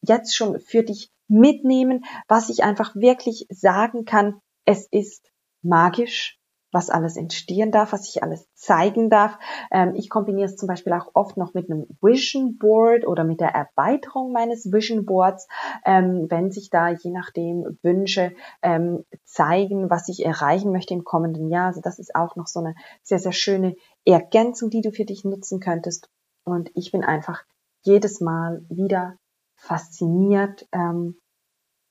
jetzt 0.00 0.34
schon 0.34 0.58
für 0.60 0.82
dich 0.82 1.10
mitnehmen, 1.28 2.06
was 2.26 2.48
ich 2.48 2.64
einfach 2.64 2.96
wirklich 2.96 3.46
sagen 3.50 4.06
kann. 4.06 4.40
Es 4.64 4.86
ist 4.90 5.30
magisch 5.60 6.39
was 6.72 6.90
alles 6.90 7.16
entstehen 7.16 7.72
darf, 7.72 7.92
was 7.92 8.08
ich 8.08 8.22
alles 8.22 8.48
zeigen 8.54 9.10
darf. 9.10 9.38
Ähm, 9.70 9.94
ich 9.94 10.08
kombiniere 10.08 10.46
es 10.46 10.56
zum 10.56 10.68
Beispiel 10.68 10.92
auch 10.92 11.10
oft 11.14 11.36
noch 11.36 11.54
mit 11.54 11.70
einem 11.70 11.86
Vision 12.00 12.58
Board 12.58 13.06
oder 13.06 13.24
mit 13.24 13.40
der 13.40 13.50
Erweiterung 13.54 14.32
meines 14.32 14.72
Vision 14.72 15.06
Boards, 15.06 15.48
ähm, 15.84 16.26
wenn 16.28 16.50
sich 16.50 16.70
da 16.70 16.90
je 16.90 17.10
nachdem 17.10 17.78
Wünsche 17.82 18.32
ähm, 18.62 19.04
zeigen, 19.24 19.90
was 19.90 20.08
ich 20.08 20.24
erreichen 20.24 20.72
möchte 20.72 20.94
im 20.94 21.04
kommenden 21.04 21.48
Jahr. 21.48 21.66
Also 21.66 21.80
das 21.80 21.98
ist 21.98 22.14
auch 22.14 22.36
noch 22.36 22.46
so 22.46 22.60
eine 22.60 22.74
sehr, 23.02 23.18
sehr 23.18 23.32
schöne 23.32 23.74
Ergänzung, 24.04 24.70
die 24.70 24.80
du 24.80 24.92
für 24.92 25.04
dich 25.04 25.24
nutzen 25.24 25.60
könntest. 25.60 26.08
Und 26.44 26.70
ich 26.74 26.92
bin 26.92 27.04
einfach 27.04 27.42
jedes 27.82 28.20
Mal 28.20 28.64
wieder 28.68 29.16
fasziniert, 29.56 30.66
ähm, 30.72 31.18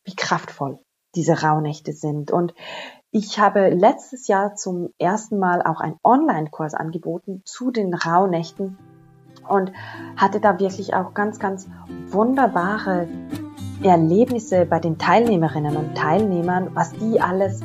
wie 0.03 0.15
kraftvoll 0.15 0.79
diese 1.15 1.41
Rauhnächte 1.41 1.93
sind. 1.93 2.31
Und 2.31 2.53
ich 3.11 3.39
habe 3.39 3.69
letztes 3.69 4.27
Jahr 4.27 4.55
zum 4.55 4.89
ersten 4.99 5.39
Mal 5.39 5.61
auch 5.61 5.81
einen 5.81 5.97
Online-Kurs 6.03 6.73
angeboten 6.73 7.41
zu 7.45 7.71
den 7.71 7.93
Rauhnächten 7.93 8.77
und 9.47 9.71
hatte 10.15 10.39
da 10.39 10.59
wirklich 10.59 10.93
auch 10.93 11.13
ganz, 11.13 11.39
ganz 11.39 11.67
wunderbare 12.09 13.07
Erlebnisse 13.81 14.65
bei 14.65 14.79
den 14.79 14.97
Teilnehmerinnen 14.97 15.75
und 15.75 15.95
Teilnehmern, 15.95 16.71
was 16.75 16.91
die 16.91 17.19
alles 17.19 17.61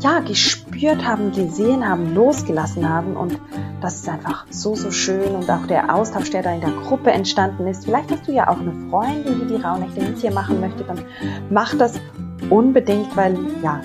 ja 0.00 0.20
gespürt 0.20 1.06
haben, 1.06 1.32
gesehen 1.32 1.88
haben, 1.88 2.14
losgelassen 2.14 2.86
haben 2.86 3.16
und 3.16 3.38
das 3.80 3.96
ist 3.96 4.08
einfach 4.08 4.46
so, 4.50 4.74
so 4.74 4.90
schön 4.90 5.34
und 5.34 5.50
auch 5.50 5.66
der 5.66 5.94
Austausch, 5.94 6.30
der 6.30 6.42
da 6.42 6.52
in 6.52 6.60
der 6.60 6.72
Gruppe 6.72 7.10
entstanden 7.10 7.66
ist. 7.66 7.84
Vielleicht 7.84 8.10
hast 8.10 8.28
du 8.28 8.32
ja 8.32 8.48
auch 8.48 8.58
eine 8.58 8.72
Freundin, 8.90 9.40
die 9.40 9.56
die 9.56 9.62
Rauhnächte 9.62 10.02
mit 10.02 10.22
dir 10.22 10.32
machen 10.32 10.60
möchte, 10.60 10.84
dann 10.84 11.02
mach 11.48 11.74
das 11.76 11.98
unbedingt, 12.50 13.16
weil 13.16 13.36
ja, 13.62 13.80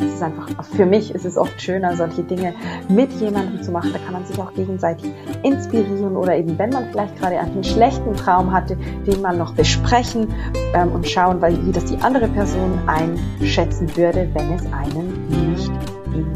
es 0.00 0.14
ist 0.14 0.22
einfach, 0.22 0.48
für 0.64 0.86
mich 0.86 1.14
ist 1.14 1.24
es 1.24 1.36
oft 1.36 1.60
schöner, 1.60 1.96
solche 1.96 2.22
Dinge 2.22 2.54
mit 2.88 3.12
jemandem 3.14 3.62
zu 3.62 3.72
machen. 3.72 3.90
Da 3.92 3.98
kann 3.98 4.12
man 4.12 4.24
sich 4.24 4.38
auch 4.38 4.52
gegenseitig 4.54 5.10
inspirieren 5.42 6.16
oder 6.16 6.36
eben, 6.36 6.58
wenn 6.58 6.70
man 6.70 6.88
vielleicht 6.90 7.16
gerade 7.18 7.38
einen 7.38 7.64
schlechten 7.64 8.14
Traum 8.14 8.52
hatte, 8.52 8.76
den 9.06 9.20
mal 9.20 9.36
noch 9.36 9.54
besprechen 9.54 10.28
ähm, 10.74 10.92
und 10.92 11.08
schauen, 11.08 11.40
weil, 11.40 11.64
wie 11.66 11.72
das 11.72 11.86
die 11.86 11.98
andere 11.98 12.28
Person 12.28 12.78
einschätzen 12.86 13.88
würde, 13.96 14.28
wenn 14.34 14.52
es 14.52 14.64
einen 14.72 15.50
nicht 15.50 15.70
in 16.14 16.26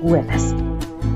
Ruhe 0.00 0.24
lässt. 0.30 0.54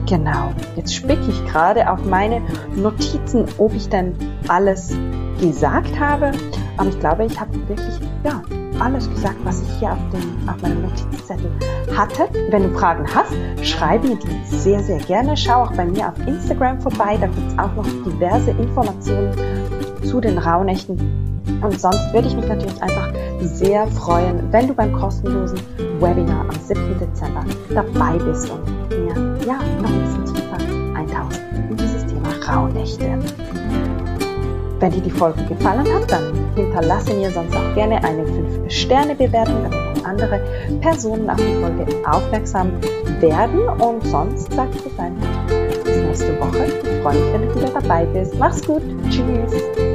Genau. 0.08 0.52
Jetzt 0.76 0.94
spicke 0.94 1.28
ich 1.28 1.44
gerade 1.46 1.90
auf 1.90 2.04
meine 2.04 2.40
Notizen, 2.74 3.44
ob 3.58 3.74
ich 3.74 3.88
denn 3.88 4.14
alles 4.48 4.94
gesagt 5.40 5.98
habe. 5.98 6.32
Aber 6.76 6.88
ich 6.88 7.00
glaube, 7.00 7.24
ich 7.24 7.40
habe 7.40 7.52
wirklich, 7.68 7.98
ja, 8.24 8.42
alles 8.80 9.08
gesagt, 9.08 9.36
was 9.44 9.62
ich 9.62 9.70
hier 9.78 9.92
auf, 9.92 9.98
dem, 10.12 10.48
auf 10.48 10.60
meinem 10.62 10.82
Notizzettel 10.82 11.50
hatte. 11.96 12.28
Wenn 12.50 12.64
du 12.64 12.78
Fragen 12.78 13.06
hast, 13.14 13.32
schreib 13.62 14.04
mir 14.04 14.16
die 14.16 14.56
sehr, 14.56 14.82
sehr 14.82 14.98
gerne. 14.98 15.36
Schau 15.36 15.64
auch 15.64 15.72
bei 15.72 15.84
mir 15.84 16.08
auf 16.08 16.26
Instagram 16.26 16.80
vorbei. 16.80 17.16
Da 17.20 17.26
gibt 17.26 17.48
es 17.48 17.58
auch 17.58 17.74
noch 17.74 17.86
diverse 18.04 18.50
Informationen 18.52 19.32
zu 20.04 20.20
den 20.20 20.38
Rauhnächten. 20.38 20.96
Und 21.62 21.80
sonst 21.80 22.12
würde 22.12 22.28
ich 22.28 22.36
mich 22.36 22.46
natürlich 22.46 22.82
einfach 22.82 23.08
sehr 23.40 23.86
freuen, 23.88 24.52
wenn 24.52 24.68
du 24.68 24.74
beim 24.74 24.92
kostenlosen 24.92 25.58
Webinar 26.00 26.46
am 26.48 26.60
7. 26.60 26.98
Dezember 26.98 27.44
dabei 27.70 28.18
bist 28.18 28.50
und 28.50 28.64
mir 28.90 29.14
ja, 29.46 29.58
noch 29.80 29.90
ein 29.90 30.02
bisschen 30.02 30.24
tiefer 30.26 30.58
eintauchst 30.94 31.40
in 31.70 31.76
dieses 31.76 32.06
Thema 32.06 32.28
Rauhnächte. 32.46 33.15
Wenn 34.78 34.90
dir 34.90 35.00
die 35.00 35.10
Folge 35.10 35.42
gefallen 35.44 35.86
hat, 35.94 36.10
dann 36.10 36.34
hinterlasse 36.54 37.14
mir 37.14 37.30
sonst 37.30 37.54
auch 37.56 37.74
gerne 37.74 37.96
eine 38.04 38.24
5-Sterne-Bewertung, 38.24 39.62
damit 39.62 40.04
andere 40.04 40.40
Personen 40.80 41.30
auf 41.30 41.36
die 41.36 41.54
Folge 41.54 41.86
aufmerksam 42.06 42.72
werden. 43.20 43.68
Und 43.80 44.04
sonst 44.06 44.52
sage 44.52 44.70
ich 44.74 44.84
bis 44.84 44.98
einfach 44.98 45.84
bis 45.84 45.96
nächste 45.96 46.40
Woche. 46.40 46.66
Ich 46.66 47.02
freue 47.02 47.14
mich, 47.14 47.32
wenn 47.32 47.48
du 47.48 47.54
wieder 47.56 47.80
dabei 47.80 48.04
bist. 48.06 48.38
Mach's 48.38 48.64
gut. 48.66 48.82
Tschüss. 49.08 49.85